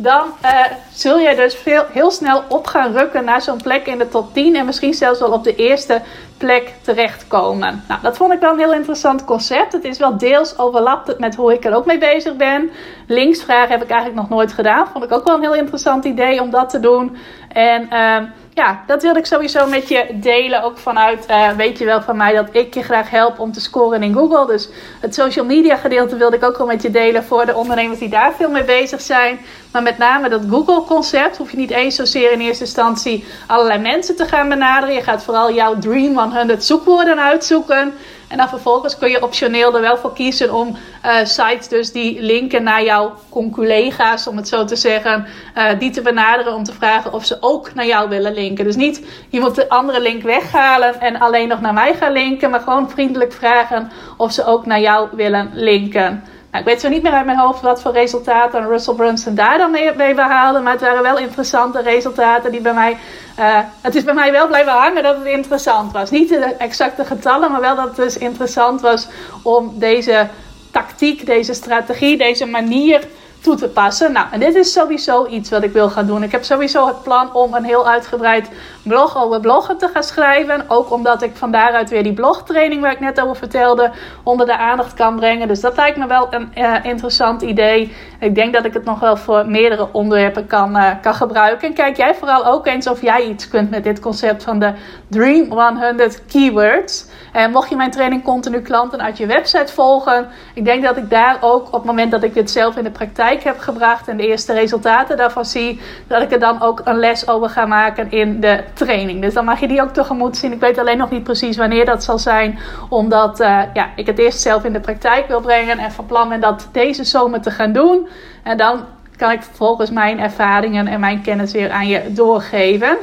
dan 0.01 0.27
uh, 0.45 0.65
zul 0.93 1.19
je 1.19 1.37
dus 1.37 1.55
veel, 1.55 1.85
heel 1.93 2.11
snel 2.11 2.43
op 2.49 2.67
gaan 2.67 2.93
rukken 2.93 3.25
naar 3.25 3.43
zo'n 3.43 3.63
plek 3.63 3.87
in 3.87 3.99
de 3.99 4.09
top 4.09 4.35
10 4.35 4.57
en 4.57 4.67
misschien 4.67 4.95
zelfs 4.95 5.21
wel 5.21 5.33
op 5.33 5.45
de 5.45 5.55
eerste 5.55 6.01
plek 6.37 6.73
terechtkomen. 6.83 7.85
Nou, 7.89 8.01
dat 8.03 8.17
vond 8.17 8.33
ik 8.33 8.41
wel 8.41 8.53
een 8.53 8.59
heel 8.59 8.75
interessant 8.75 9.25
concept. 9.25 9.73
Het 9.73 9.85
is 9.85 9.99
wel 9.99 10.19
deels 10.19 10.59
overlapt 10.59 11.19
met 11.19 11.35
hoe 11.35 11.53
ik 11.53 11.65
er 11.65 11.75
ook 11.75 11.87
mee 11.87 11.99
bezig 11.99 12.37
ben. 12.37 12.71
Linksvragen 13.07 13.71
heb 13.71 13.83
ik 13.83 13.91
eigenlijk 13.91 14.21
nog 14.21 14.29
nooit 14.29 14.53
gedaan. 14.53 14.87
Vond 14.93 15.05
ik 15.05 15.13
ook 15.13 15.25
wel 15.25 15.35
een 15.35 15.43
heel 15.43 15.55
interessant 15.55 16.05
idee 16.05 16.41
om 16.41 16.51
dat 16.51 16.71
te 16.71 16.81
doen. 16.81 17.17
En 17.53 17.89
uh, 17.93 18.17
ja, 18.59 18.83
dat 18.87 19.03
wilde 19.03 19.19
ik 19.19 19.27
sowieso 19.27 19.67
met 19.67 19.89
je 19.89 20.07
delen. 20.13 20.63
Ook 20.63 20.79
vanuit, 20.79 21.27
uh, 21.31 21.51
weet 21.51 21.79
je 21.79 21.85
wel 21.85 22.03
van 22.03 22.17
mij, 22.17 22.35
dat 22.35 22.49
ik 22.53 22.75
je 22.75 22.83
graag 22.83 23.11
help 23.11 23.39
om 23.39 23.53
te 23.53 23.61
scoren 23.61 24.03
in 24.03 24.15
Google. 24.15 24.47
Dus 24.47 24.69
het 25.01 25.15
social 25.15 25.45
media 25.45 25.77
gedeelte 25.77 26.17
wilde 26.17 26.37
ik 26.37 26.45
ook 26.45 26.59
wel 26.59 26.67
met 26.67 26.83
je 26.83 26.91
delen 26.91 27.25
voor 27.25 27.47
de 27.47 27.55
ondernemers 27.55 27.99
die 27.99 28.09
daar 28.09 28.35
veel 28.35 28.51
mee 28.51 28.65
bezig 28.65 29.01
zijn. 29.01 29.39
Maar 29.73 29.83
met 29.83 29.99
name 29.99 30.29
dat 30.29 30.43
Google 30.51 30.85
concept 30.85 31.37
hoef 31.37 31.51
je 31.51 31.57
niet 31.57 31.71
eens 31.71 31.95
zozeer 31.95 32.33
in 32.33 32.41
eerste 32.41 32.65
instantie 32.65 33.25
allerlei 33.47 33.81
mensen 33.81 34.17
te 34.17 34.27
gaan 34.27 34.49
benaderen. 34.49 34.95
Je 34.95 35.03
gaat 35.03 35.23
vooral 35.23 35.53
jouw 35.53 35.79
Dream 35.79 36.19
100 36.19 36.65
zoekwoorden 36.65 37.21
uitzoeken. 37.21 37.95
En 38.29 38.37
dan 38.37 38.49
vervolgens 38.49 38.99
kun 38.99 39.11
je 39.11 39.23
optioneel 39.23 39.75
er 39.75 39.81
wel 39.81 39.97
voor 39.97 40.13
kiezen 40.13 40.55
om 40.55 40.77
uh, 41.07 41.25
sites 41.25 41.69
dus 41.69 41.93
die 41.93 42.23
linken 42.23 42.63
naar 42.63 42.85
jouw 42.85 43.15
conculega's, 43.29 44.27
om 44.27 44.37
het 44.37 44.49
zo 44.49 44.65
te 44.65 44.77
zeggen, 44.77 45.27
uh, 45.57 45.65
die 45.79 45.91
te 45.91 46.03
benaderen 46.03 46.55
om 46.55 46.65
te 46.65 46.73
vragen 46.73 47.13
of 47.13 47.25
ze 47.25 47.37
ook 47.41 47.75
naar 47.75 47.87
jou 47.87 48.09
willen 48.09 48.35
linken. 48.35 48.65
Dus 48.65 48.77
niet 48.77 49.07
moet 49.31 49.55
de 49.55 49.69
andere 49.69 50.01
link 50.01 50.23
weghalen 50.23 51.01
en 51.01 51.21
alleen 51.21 51.49
nog 51.49 51.61
naar 51.61 51.75
mij 51.75 51.95
gaan 51.95 52.13
linken, 52.13 52.51
maar 52.51 52.61
gewoon 52.61 52.91
vriendelijk 52.91 53.33
vragen 53.33 53.91
of 54.17 54.33
ze 54.33 54.45
ook 54.45 54.67
naar 54.67 54.81
jou 54.81 55.09
willen 55.13 55.51
linken. 55.55 56.25
Ik 56.59 56.65
weet 56.65 56.81
zo 56.81 56.89
niet 56.89 57.03
meer 57.03 57.13
uit 57.13 57.27
mijn 57.27 57.39
hoofd 57.39 57.61
wat 57.61 57.83
voor 57.83 57.93
resultaten 57.93 58.69
Russell 58.69 58.95
Brunson 58.95 59.35
daar 59.35 59.59
dan 59.59 59.71
mee, 59.71 60.15
behaalde. 60.15 60.61
Maar 60.61 60.73
het 60.73 60.81
waren 60.81 61.03
wel 61.03 61.19
interessante 61.19 61.83
resultaten 61.83 62.51
die 62.51 62.61
bij 62.61 62.75
mij. 62.75 62.99
Uh, 63.39 63.59
het 63.81 63.95
is 63.95 64.05
bij 64.05 64.15
mij 64.15 64.33
wel 64.33 64.47
blijven 64.47 64.73
hangen 64.73 65.03
dat 65.03 65.17
het 65.17 65.27
interessant 65.27 65.93
was. 65.93 66.11
Niet 66.11 66.29
de 66.29 66.55
exacte 66.59 67.05
getallen, 67.05 67.51
maar 67.51 67.61
wel 67.61 67.77
dat 67.77 67.85
het 67.85 67.97
dus 67.97 68.19
interessant 68.19 68.81
was 68.81 69.09
om 69.43 69.73
deze 69.79 70.29
tactiek, 70.71 71.27
deze 71.27 71.55
strategie, 71.55 72.19
deze 72.19 72.47
manier 72.47 73.09
toe 73.41 73.57
te 73.57 73.69
passen. 73.69 74.13
Nou, 74.13 74.27
en 74.31 74.41
dit 74.41 74.55
is 74.55 74.73
sowieso 74.73 75.27
iets 75.27 75.51
wat 75.51 75.63
ik 75.63 75.73
wil 75.73 75.91
gaan 75.91 76.07
doen. 76.07 76.23
Ik 76.23 76.33
heb 76.33 76.45
sowieso 76.45 76.87
het 76.87 77.03
plan 77.03 77.35
om 77.35 77.55
een 77.55 77.65
heel 77.65 77.89
uitgebreid 77.89 78.49
blog 78.89 79.23
over 79.23 79.41
bloggen 79.41 79.79
te 79.79 79.89
gaan 79.89 80.03
schrijven. 80.03 80.65
Ook 80.69 80.93
omdat 80.93 81.23
ik 81.23 81.37
van 81.37 81.51
daaruit 81.51 81.91
weer 81.91 82.03
die 82.03 82.13
blogtraining 82.13 82.81
waar 82.81 82.93
ik 82.93 83.01
net 83.01 83.21
over 83.21 83.37
vertelde 83.37 83.91
onder 84.23 84.47
de 84.47 84.57
aandacht 84.57 84.95
kan 84.95 85.17
brengen. 85.17 85.49
Dus 85.49 85.61
dat 85.61 85.77
lijkt 85.77 85.97
me 85.97 86.07
wel 86.07 86.27
een 86.31 86.53
uh, 86.55 86.75
interessant 86.83 87.43
idee. 87.43 87.93
Ik 88.21 88.35
denk 88.35 88.53
dat 88.53 88.65
ik 88.65 88.73
het 88.73 88.85
nog 88.85 89.01
wel 89.01 89.17
voor 89.17 89.47
meerdere 89.47 89.89
onderwerpen 89.93 90.47
kan, 90.47 90.77
uh, 90.77 90.91
kan 91.03 91.15
gebruiken. 91.15 91.69
En 91.69 91.75
kijk 91.75 91.97
jij 91.97 92.15
vooral 92.15 92.47
ook 92.47 92.67
eens 92.67 92.89
of 92.89 93.03
jij 93.03 93.27
iets 93.27 93.49
kunt 93.49 93.71
met 93.71 93.85
dit 93.85 94.01
concept 94.01 94.43
van 94.43 94.59
de 94.59 94.73
Dream 95.09 95.53
100 95.53 96.25
Keywords. 96.27 97.07
En 97.33 97.51
mocht 97.51 97.69
je 97.69 97.77
mijn 97.77 97.91
training 97.91 98.25
continu 98.25 98.61
klanten 98.61 99.03
uit 99.03 99.19
je 99.19 99.27
website 99.27 99.73
volgen, 99.73 100.29
ik 100.55 100.65
denk 100.65 100.83
dat 100.83 100.97
ik 100.97 101.11
daar 101.11 101.39
ook 101.41 101.67
op 101.67 101.73
het 101.73 101.85
moment 101.85 102.11
dat 102.11 102.23
ik 102.23 102.35
dit 102.35 102.51
zelf 102.51 102.77
in 102.77 102.85
de 102.85 102.91
praktijk 102.91 103.43
heb 103.43 103.59
gebracht 103.59 104.09
en 104.09 104.17
de 104.17 104.27
eerste 104.27 104.53
resultaten 104.53 105.17
daarvan 105.17 105.45
zie, 105.45 105.81
dat 106.07 106.23
ik 106.23 106.33
er 106.33 106.39
dan 106.39 106.63
ook 106.63 106.81
een 106.85 106.99
les 106.99 107.29
over 107.29 107.49
ga 107.49 107.67
maken 107.67 108.11
in 108.11 108.41
de 108.41 108.65
training. 108.79 109.23
Dus 109.23 109.35
dan 109.35 109.45
mag 109.45 109.61
je 109.61 109.69
die 109.69 109.83
ook 109.83 109.93
tegemoet 109.93 110.37
zien. 110.37 110.53
Ik 110.53 110.61
weet 110.61 110.79
alleen 110.79 110.99
nog 110.99 111.11
niet 111.11 111.23
precies 111.23 111.57
wanneer 111.57 111.85
dat 111.85 112.05
zal 112.05 112.19
zijn, 112.19 112.59
omdat 112.89 113.41
uh, 113.41 113.61
ja, 113.73 113.91
ik 113.97 114.07
het 114.07 114.19
eerst 114.19 114.41
zelf 114.41 114.65
in 114.65 114.73
de 114.73 114.81
praktijk 114.81 115.29
wil 115.29 115.41
brengen 115.41 115.79
en 115.79 115.93
van 115.93 116.07
plan 116.07 116.29
ben 116.29 116.41
dat 116.41 116.69
deze 116.73 117.05
zomer 117.05 117.41
te 117.41 117.51
gaan 117.51 117.73
doen. 117.73 118.09
En 118.43 118.57
dan 118.57 118.85
kan 119.17 119.31
ik 119.31 119.43
vervolgens 119.43 119.91
mijn 119.91 120.21
ervaringen 120.21 120.87
en 120.87 121.01
mijn 121.01 121.23
kennis 121.23 121.53
weer 121.53 121.71
aan 121.71 121.89
je 121.89 122.03
doorgeven. 122.13 122.97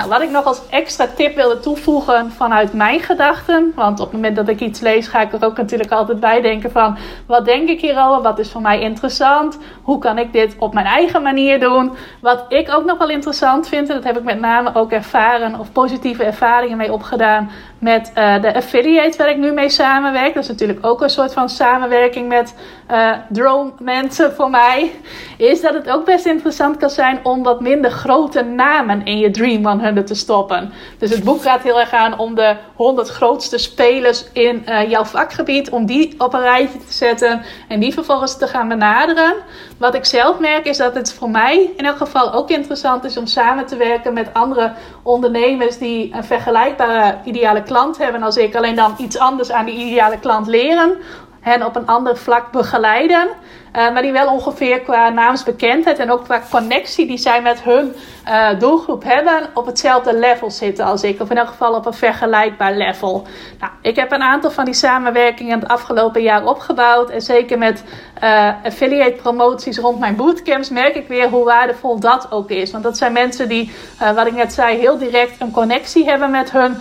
Nou, 0.00 0.12
wat 0.12 0.22
ik 0.22 0.30
nog 0.30 0.44
als 0.44 0.60
extra 0.70 1.06
tip 1.16 1.34
wilde 1.34 1.60
toevoegen 1.60 2.32
vanuit 2.32 2.72
mijn 2.72 3.00
gedachten. 3.00 3.72
Want 3.74 4.00
op 4.00 4.06
het 4.06 4.14
moment 4.14 4.36
dat 4.36 4.48
ik 4.48 4.60
iets 4.60 4.80
lees, 4.80 5.08
ga 5.08 5.20
ik 5.20 5.32
er 5.32 5.44
ook 5.44 5.56
natuurlijk 5.56 5.90
altijd 5.90 6.20
bij 6.20 6.40
denken 6.40 6.70
van 6.70 6.98
wat 7.26 7.44
denk 7.44 7.68
ik 7.68 7.80
hierover? 7.80 8.22
Wat 8.22 8.38
is 8.38 8.50
voor 8.50 8.60
mij 8.60 8.80
interessant? 8.80 9.58
Hoe 9.82 9.98
kan 9.98 10.18
ik 10.18 10.32
dit 10.32 10.54
op 10.58 10.74
mijn 10.74 10.86
eigen 10.86 11.22
manier 11.22 11.60
doen? 11.60 11.92
Wat 12.20 12.44
ik 12.48 12.74
ook 12.74 12.84
nog 12.84 12.98
wel 12.98 13.08
interessant 13.08 13.68
vind, 13.68 13.88
en 13.88 13.94
dat 13.94 14.04
heb 14.04 14.16
ik 14.16 14.24
met 14.24 14.40
name 14.40 14.74
ook 14.74 14.92
ervaren 14.92 15.58
of 15.58 15.72
positieve 15.72 16.24
ervaringen 16.24 16.76
mee 16.76 16.92
opgedaan 16.92 17.50
met 17.78 18.12
uh, 18.18 18.42
de 18.42 18.54
affiliate 18.54 19.18
waar 19.18 19.30
ik 19.30 19.36
nu 19.36 19.52
mee 19.52 19.68
samenwerk. 19.68 20.34
Dat 20.34 20.42
is 20.42 20.48
natuurlijk 20.48 20.86
ook 20.86 21.02
een 21.02 21.10
soort 21.10 21.32
van 21.32 21.48
samenwerking 21.48 22.28
met 22.28 22.54
uh, 22.90 23.12
drone 23.28 23.70
mensen 23.78 24.32
voor 24.32 24.50
mij. 24.50 24.90
Is 25.36 25.60
dat 25.60 25.74
het 25.74 25.90
ook 25.90 26.04
best 26.04 26.26
interessant 26.26 26.76
kan 26.76 26.90
zijn 26.90 27.20
om 27.22 27.42
wat 27.42 27.60
minder 27.60 27.90
grote 27.90 28.42
namen 28.42 29.04
in 29.04 29.18
je 29.18 29.30
Dream 29.30 29.66
100 29.66 29.89
te 29.94 30.14
stoppen. 30.14 30.72
Dus 30.98 31.10
het 31.10 31.24
boek 31.24 31.42
gaat 31.42 31.62
heel 31.62 31.80
erg 31.80 31.92
aan 31.92 32.18
om 32.18 32.34
de 32.34 32.56
100 32.74 33.08
grootste 33.08 33.58
spelers 33.58 34.24
in 34.32 34.64
uh, 34.68 34.90
jouw 34.90 35.04
vakgebied. 35.04 35.70
Om 35.70 35.86
die 35.86 36.14
op 36.18 36.34
een 36.34 36.40
rijtje 36.40 36.78
te 36.78 36.92
zetten 36.92 37.42
en 37.68 37.80
die 37.80 37.92
vervolgens 37.92 38.38
te 38.38 38.46
gaan 38.46 38.68
benaderen. 38.68 39.34
Wat 39.78 39.94
ik 39.94 40.04
zelf 40.04 40.38
merk 40.38 40.66
is 40.66 40.76
dat 40.76 40.94
het 40.94 41.12
voor 41.12 41.30
mij 41.30 41.70
in 41.76 41.86
elk 41.86 41.96
geval 41.96 42.32
ook 42.32 42.50
interessant 42.50 43.04
is 43.04 43.16
om 43.16 43.26
samen 43.26 43.66
te 43.66 43.76
werken 43.76 44.12
met 44.12 44.34
andere 44.34 44.72
ondernemers 45.02 45.78
die 45.78 46.14
een 46.14 46.24
vergelijkbare 46.24 47.18
ideale 47.24 47.62
klant 47.62 47.98
hebben 47.98 48.22
als 48.22 48.36
ik. 48.36 48.54
Alleen 48.54 48.76
dan 48.76 48.94
iets 48.98 49.18
anders 49.18 49.50
aan 49.50 49.64
die 49.64 49.74
ideale 49.74 50.18
klant 50.18 50.46
leren. 50.46 50.96
Hen 51.40 51.66
op 51.66 51.76
een 51.76 51.86
ander 51.86 52.16
vlak 52.16 52.52
begeleiden. 52.52 53.28
Uh, 53.76 53.92
maar 53.92 54.02
die 54.02 54.12
wel 54.12 54.32
ongeveer 54.32 54.80
qua 54.80 55.08
naamsbekendheid 55.08 55.98
en 55.98 56.10
ook 56.10 56.24
qua 56.24 56.42
connectie 56.50 57.06
die 57.06 57.18
zij 57.18 57.42
met 57.42 57.62
hun 57.62 57.94
uh, 58.28 58.48
doelgroep 58.58 59.04
hebben, 59.04 59.48
op 59.54 59.66
hetzelfde 59.66 60.18
level 60.18 60.50
zitten 60.50 60.84
als 60.84 61.02
ik. 61.02 61.20
Of 61.20 61.30
in 61.30 61.36
elk 61.38 61.48
geval 61.48 61.74
op 61.74 61.86
een 61.86 61.94
vergelijkbaar 61.94 62.74
level. 62.74 63.26
Nou, 63.60 63.72
ik 63.82 63.96
heb 63.96 64.12
een 64.12 64.22
aantal 64.22 64.50
van 64.50 64.64
die 64.64 64.74
samenwerkingen 64.74 65.60
het 65.60 65.68
afgelopen 65.68 66.22
jaar 66.22 66.46
opgebouwd. 66.46 67.10
En 67.10 67.20
zeker 67.20 67.58
met 67.58 67.84
uh, 68.22 68.48
affiliate 68.64 69.18
promoties 69.22 69.78
rond 69.78 69.98
mijn 69.98 70.16
bootcamps 70.16 70.70
merk 70.70 70.94
ik 70.94 71.08
weer 71.08 71.28
hoe 71.28 71.44
waardevol 71.44 72.00
dat 72.00 72.26
ook 72.30 72.50
is. 72.50 72.70
Want 72.70 72.84
dat 72.84 72.96
zijn 72.96 73.12
mensen 73.12 73.48
die, 73.48 73.72
wat 74.14 74.26
ik 74.26 74.34
net 74.34 74.52
zei, 74.52 74.78
heel 74.78 74.98
direct 74.98 75.40
een 75.40 75.50
connectie 75.50 76.04
hebben 76.04 76.30
met 76.30 76.50
hun 76.50 76.76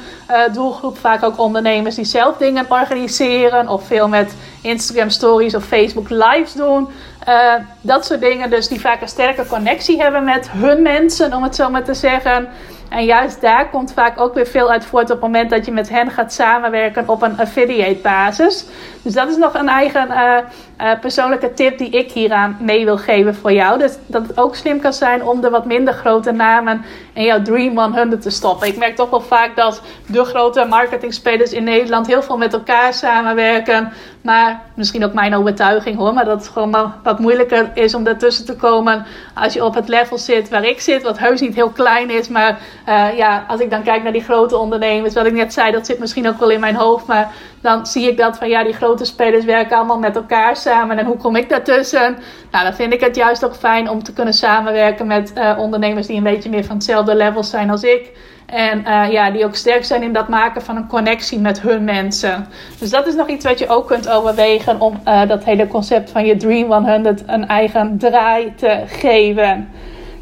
doelgroep. 0.52 0.98
Vaak 0.98 1.24
ook 1.24 1.40
ondernemers 1.40 1.96
die 1.96 2.06
zelf 2.06 2.38
dingen 2.38 2.66
organiseren 2.70 3.68
of 3.68 3.84
veel 3.84 4.08
met 4.08 4.36
Instagram 4.62 5.10
stories 5.10 5.56
of 5.56 5.66
Facebook 5.66 6.10
lives 6.10 6.54
doen. 6.54 6.88
Uh, 7.28 7.54
dat 7.82 8.06
soort 8.06 8.20
dingen, 8.20 8.50
dus 8.50 8.68
die 8.68 8.80
vaak 8.80 9.02
een 9.02 9.08
sterke 9.08 9.46
connectie 9.46 10.02
hebben 10.02 10.24
met 10.24 10.50
hun 10.52 10.82
mensen, 10.82 11.34
om 11.34 11.44
het 11.44 11.56
zo 11.56 11.70
maar 11.70 11.84
te 11.84 11.94
zeggen. 11.94 12.48
En 12.90 13.06
juist 13.06 13.42
daar 13.42 13.70
komt 13.70 13.94
vaak 13.94 14.20
ook 14.20 14.34
weer 14.34 14.48
veel 14.48 14.72
uit 14.72 14.86
voort 14.86 15.04
op 15.04 15.10
het 15.10 15.22
moment 15.22 15.50
dat 15.50 15.66
je 15.66 15.72
met 15.72 15.90
hen 15.90 16.12
gaat 16.12 16.34
samenwerken 16.34 17.10
op 17.10 17.22
een 17.22 17.40
affiliate 17.40 18.00
basis. 18.02 18.66
Dus 19.02 19.14
dat 19.14 19.30
is 19.30 19.38
nog 19.38 19.54
een 19.54 19.70
eigen 19.70 20.08
uh, 20.08 20.38
uh, 20.82 20.92
persoonlijke 21.02 21.54
tip 21.54 21.78
die 21.78 21.90
ik 21.90 22.12
hieraan 22.12 22.58
mee 22.60 22.86
wil 22.86 22.98
geven 22.98 23.36
voor 23.36 23.52
jou. 23.52 23.80
Dus 23.80 23.98
dat 24.06 24.28
het 24.28 24.38
ook 24.38 24.56
slim 24.56 24.80
kan 24.80 24.94
zijn 24.94 25.24
om 25.24 25.42
de 25.42 25.50
wat 25.50 25.66
minder 25.66 25.94
grote 25.94 26.32
namen 26.32 26.86
in 27.14 27.24
jouw 27.24 27.42
Dream 27.42 27.78
100 27.78 28.22
te 28.22 28.30
stoppen. 28.30 28.68
Ik 28.68 28.78
merk 28.78 28.96
toch 28.96 29.10
wel 29.10 29.22
vaak 29.22 29.56
dat 29.56 29.82
de 30.06 30.24
grote 30.24 30.66
marketingspelers 30.66 31.52
in 31.52 31.64
Nederland 31.64 32.08
heel 32.08 32.22
veel 32.22 32.38
met 32.38 32.54
elkaar 32.54 32.94
samenwerken. 32.94 33.94
Maar 34.22 34.62
misschien 34.74 35.06
ook 35.06 35.14
mijn 35.14 35.36
overtuiging 35.36 35.98
hoor. 35.98 36.14
Maar 36.14 36.26
dat 36.26 36.40
het 36.40 36.50
gewoon 36.50 36.94
wat 37.04 37.20
moeilijker 37.20 37.72
is 37.74 37.94
om 37.94 38.04
daartussen 38.04 38.46
te 38.46 38.56
komen. 38.56 39.06
Als 39.34 39.54
je 39.54 39.64
op 39.64 39.76
het 39.76 39.88
level 39.88 40.18
zit 40.18 40.50
waar 40.50 40.64
ik 40.64 40.82
zit. 40.82 41.04
Wat 41.04 41.20
heus 41.20 41.42
niet 41.42 41.56
heel 41.56 41.70
klein 41.70 42.10
is. 42.10 42.28
Maar 42.28 42.60
uh, 42.88 43.18
ja, 43.18 43.46
als 43.48 43.60
ik 43.60 43.70
dan 43.70 43.84
kijk 43.84 44.04
naar 44.04 44.12
die 44.12 44.24
grote 44.24 44.58
ondernemers. 44.58 45.14
Wat 45.14 45.26
ik 45.26 45.34
net 45.34 45.54
zei, 45.54 45.72
dat 45.72 45.86
zit 45.86 46.00
misschien 46.00 46.28
ook 46.28 46.40
wel 46.40 46.50
in 46.50 46.60
mijn 46.60 46.76
hoofd. 46.76 47.06
Maar 47.06 47.32
dan 47.62 47.86
zie 47.86 48.10
ik 48.10 48.18
dat 48.18 48.38
van 48.38 48.50
ja, 48.50 48.64
die 48.64 48.74
grote 48.74 49.06
spelers 49.06 49.46
werken 49.46 49.78
allemaal 49.78 50.00
met 50.00 50.16
elkaar 50.16 50.56
samen. 50.56 50.69
En 50.70 51.06
hoe 51.06 51.18
kom 51.18 51.36
ik 51.36 51.50
daartussen? 51.50 52.18
Nou, 52.52 52.64
dan 52.64 52.74
vind 52.74 52.94
ik 52.94 53.00
het 53.00 53.16
juist 53.16 53.46
ook 53.46 53.56
fijn 53.56 53.90
om 53.90 54.04
te 54.04 54.14
kunnen 54.14 54.34
samenwerken 54.34 55.08
met 55.08 55.34
uh, 55.38 55.58
ondernemers 55.58 56.08
die 56.08 56.18
een 56.18 56.24
beetje 56.24 56.50
meer 56.50 56.66
van 56.66 56.76
hetzelfde 56.76 57.16
level 57.16 57.44
zijn 57.44 57.70
als 57.70 57.84
ik. 57.84 58.12
En 58.46 58.80
uh, 58.80 59.12
ja, 59.12 59.32
die 59.32 59.46
ook 59.46 59.56
sterk 59.56 59.86
zijn 59.86 60.04
in 60.04 60.14
dat 60.14 60.28
maken 60.28 60.62
van 60.62 60.76
een 60.76 60.88
connectie 60.88 61.40
met 61.40 61.62
hun 61.62 61.84
mensen. 61.84 62.48
Dus 62.80 62.90
dat 62.90 63.08
is 63.08 63.16
nog 63.16 63.28
iets 63.28 63.46
wat 63.46 63.60
je 63.60 63.68
ook 63.68 63.88
kunt 63.88 64.10
overwegen 64.10 64.82
om 64.82 65.02
uh, 65.08 65.28
dat 65.28 65.44
hele 65.44 65.68
concept 65.68 66.10
van 66.10 66.26
je 66.26 66.36
Dream 66.36 66.86
100 66.86 67.24
een 67.26 67.48
eigen 67.48 67.98
draai 67.98 68.54
te 68.56 68.84
geven. 68.88 69.70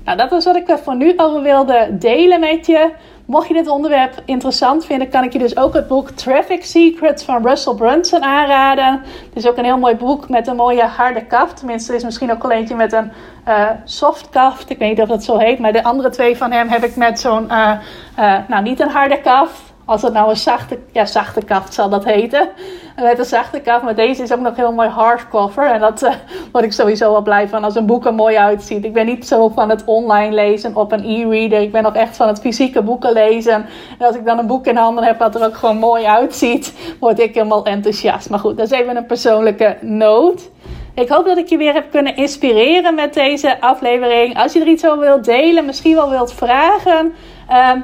Nou, 0.03 0.17
dat 0.17 0.29
was 0.29 0.45
wat 0.45 0.55
ik 0.55 0.77
voor 0.83 0.95
nu 0.95 1.13
al 1.17 1.41
wilde 1.41 1.87
delen 1.91 2.39
met 2.39 2.65
je. 2.65 2.89
Mocht 3.27 3.47
je 3.47 3.53
dit 3.53 3.67
onderwerp 3.67 4.21
interessant 4.25 4.85
vinden, 4.85 5.09
kan 5.09 5.23
ik 5.23 5.33
je 5.33 5.39
dus 5.39 5.57
ook 5.57 5.73
het 5.73 5.87
boek 5.87 6.09
Traffic 6.09 6.65
Secrets 6.65 7.23
van 7.23 7.47
Russell 7.47 7.73
Brunson 7.73 8.23
aanraden. 8.23 9.01
Het 9.03 9.35
is 9.35 9.47
ook 9.47 9.57
een 9.57 9.63
heel 9.63 9.77
mooi 9.77 9.95
boek 9.95 10.29
met 10.29 10.47
een 10.47 10.55
mooie 10.55 10.83
harde 10.83 11.25
kaft. 11.25 11.57
Tenminste, 11.57 11.91
er 11.91 11.97
is 11.97 12.03
misschien 12.03 12.31
ook 12.31 12.43
al 12.43 12.51
eentje 12.51 12.75
met 12.75 12.93
een 12.93 13.11
uh, 13.47 13.69
soft 13.83 14.29
kaft. 14.29 14.69
Ik 14.69 14.77
weet 14.77 14.89
niet 14.89 15.01
of 15.01 15.07
dat 15.07 15.23
zo 15.23 15.37
heet, 15.37 15.59
maar 15.59 15.73
de 15.73 15.83
andere 15.83 16.09
twee 16.09 16.37
van 16.37 16.51
hem 16.51 16.67
heb 16.67 16.83
ik 16.83 16.95
met 16.95 17.19
zo'n, 17.19 17.45
uh, 17.51 17.71
uh, 18.19 18.37
nou 18.47 18.63
niet 18.63 18.79
een 18.79 18.89
harde 18.89 19.21
kaft. 19.21 19.66
Als 19.87 20.01
het 20.01 20.13
nou 20.13 20.29
een 20.29 20.37
zachte, 20.37 20.79
ja, 20.91 21.05
zachte 21.05 21.45
kaft 21.45 21.73
zal 21.73 21.89
dat 21.89 22.05
heten. 22.05 22.49
Met 22.95 23.19
een 23.19 23.25
zachte 23.25 23.59
kaft. 23.59 23.83
Maar 23.83 23.95
deze 23.95 24.23
is 24.23 24.33
ook 24.33 24.39
nog 24.39 24.55
heel 24.55 24.71
mooi 24.71 24.89
hardcover. 24.89 25.71
En 25.71 25.79
dat 25.79 26.03
uh, 26.03 26.13
word 26.51 26.63
ik 26.63 26.71
sowieso 26.73 27.11
wel 27.11 27.21
blij 27.21 27.47
van 27.47 27.63
als 27.63 27.75
een 27.75 27.85
boek 27.85 28.05
er 28.05 28.13
mooi 28.13 28.35
uitziet. 28.35 28.85
Ik 28.85 28.93
ben 28.93 29.05
niet 29.05 29.27
zo 29.27 29.49
van 29.49 29.69
het 29.69 29.83
online 29.85 30.35
lezen 30.35 30.75
op 30.75 30.91
een 30.91 31.05
e-reader. 31.05 31.61
Ik 31.61 31.71
ben 31.71 31.83
nog 31.83 31.95
echt 31.95 32.15
van 32.15 32.27
het 32.27 32.39
fysieke 32.39 32.81
boeken 32.81 33.13
lezen. 33.13 33.65
En 33.99 34.05
als 34.05 34.15
ik 34.15 34.25
dan 34.25 34.37
een 34.37 34.47
boek 34.47 34.65
in 34.65 34.75
handen 34.75 35.03
heb 35.03 35.19
wat 35.19 35.35
er 35.35 35.45
ook 35.45 35.55
gewoon 35.55 35.77
mooi 35.77 36.05
uitziet, 36.05 36.73
word 36.99 37.19
ik 37.19 37.33
helemaal 37.33 37.65
enthousiast. 37.65 38.29
Maar 38.29 38.39
goed, 38.39 38.57
dat 38.57 38.71
is 38.71 38.79
even 38.79 38.95
een 38.95 39.05
persoonlijke 39.05 39.77
noot. 39.81 40.49
Ik 40.93 41.09
hoop 41.09 41.25
dat 41.25 41.37
ik 41.37 41.47
je 41.47 41.57
weer 41.57 41.73
heb 41.73 41.91
kunnen 41.91 42.15
inspireren 42.15 42.95
met 42.95 43.13
deze 43.13 43.61
aflevering. 43.61 44.37
Als 44.37 44.53
je 44.53 44.59
er 44.59 44.67
iets 44.67 44.85
over 44.85 44.99
wilt 44.99 45.25
delen, 45.25 45.65
misschien 45.65 45.95
wel 45.95 46.09
wilt 46.09 46.33
vragen. 46.33 47.13
Um, 47.73 47.83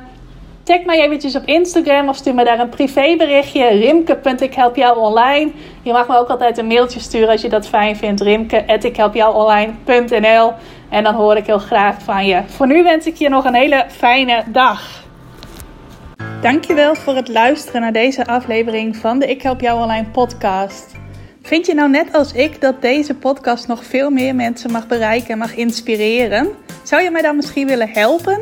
Tag 0.64 0.86
mij 0.86 1.02
eventjes 1.02 1.36
op 1.36 1.46
Instagram 1.46 2.10
of 2.10 2.16
stuur 2.16 2.34
me 2.34 2.44
daar 2.44 2.60
een 2.60 2.70
privéberichtje. 2.70 3.68
Rimke.ikhelpjouonline. 3.68 5.52
Je 5.82 5.92
mag 5.92 6.08
me 6.08 6.18
ook 6.18 6.30
altijd 6.30 6.58
een 6.58 6.68
mailtje 6.68 7.00
sturen 7.00 7.30
als 7.30 7.42
je 7.42 7.50
dat 7.50 7.68
fijn 7.68 7.96
vindt. 7.96 8.22
Rimke.ikhelpjouonline.nl 8.22 10.54
En 10.90 11.04
dan 11.04 11.16
hoor 11.16 11.38
ik 11.38 11.46
heel 11.46 11.60
graag 11.60 12.02
van 12.02 12.26
je. 12.26 12.42
Voor 12.48 12.68
nu 12.68 12.84
wens 12.84 13.06
ik 13.06 13.16
je 13.16 13.30
nog 13.30 13.46
een 13.46 13.54
hele 13.54 13.86
fijne 13.90 14.44
dag. 14.48 15.04
Dankjewel 16.42 16.96
voor 16.96 17.16
het 17.16 17.28
luisteren 17.28 17.82
naar 17.82 17.94
deze 17.94 18.26
aflevering 18.26 18.96
van 18.96 19.20
de 19.20 19.28
Ik 19.28 19.42
Help 19.42 19.62
Jou 19.62 19.82
Online 19.82 20.08
podcast. 20.12 20.92
Vind 21.42 21.66
je 21.66 21.74
nou 21.74 21.90
net 21.90 22.14
als 22.14 22.34
ik 22.34 22.62
dat 22.62 22.82
deze 22.82 23.16
podcast 23.16 23.68
nog 23.68 23.84
veel 23.84 24.10
meer 24.10 24.36
mensen 24.36 24.72
mag 24.72 24.88
bereiken 24.88 25.30
en 25.30 25.38
mag 25.38 25.56
inspireren? 25.56 26.50
Zou 26.84 27.02
je 27.02 27.12
mij 27.12 27.22
dan 27.22 27.36
misschien 27.36 27.68
willen 27.68 27.90
helpen? 27.90 28.42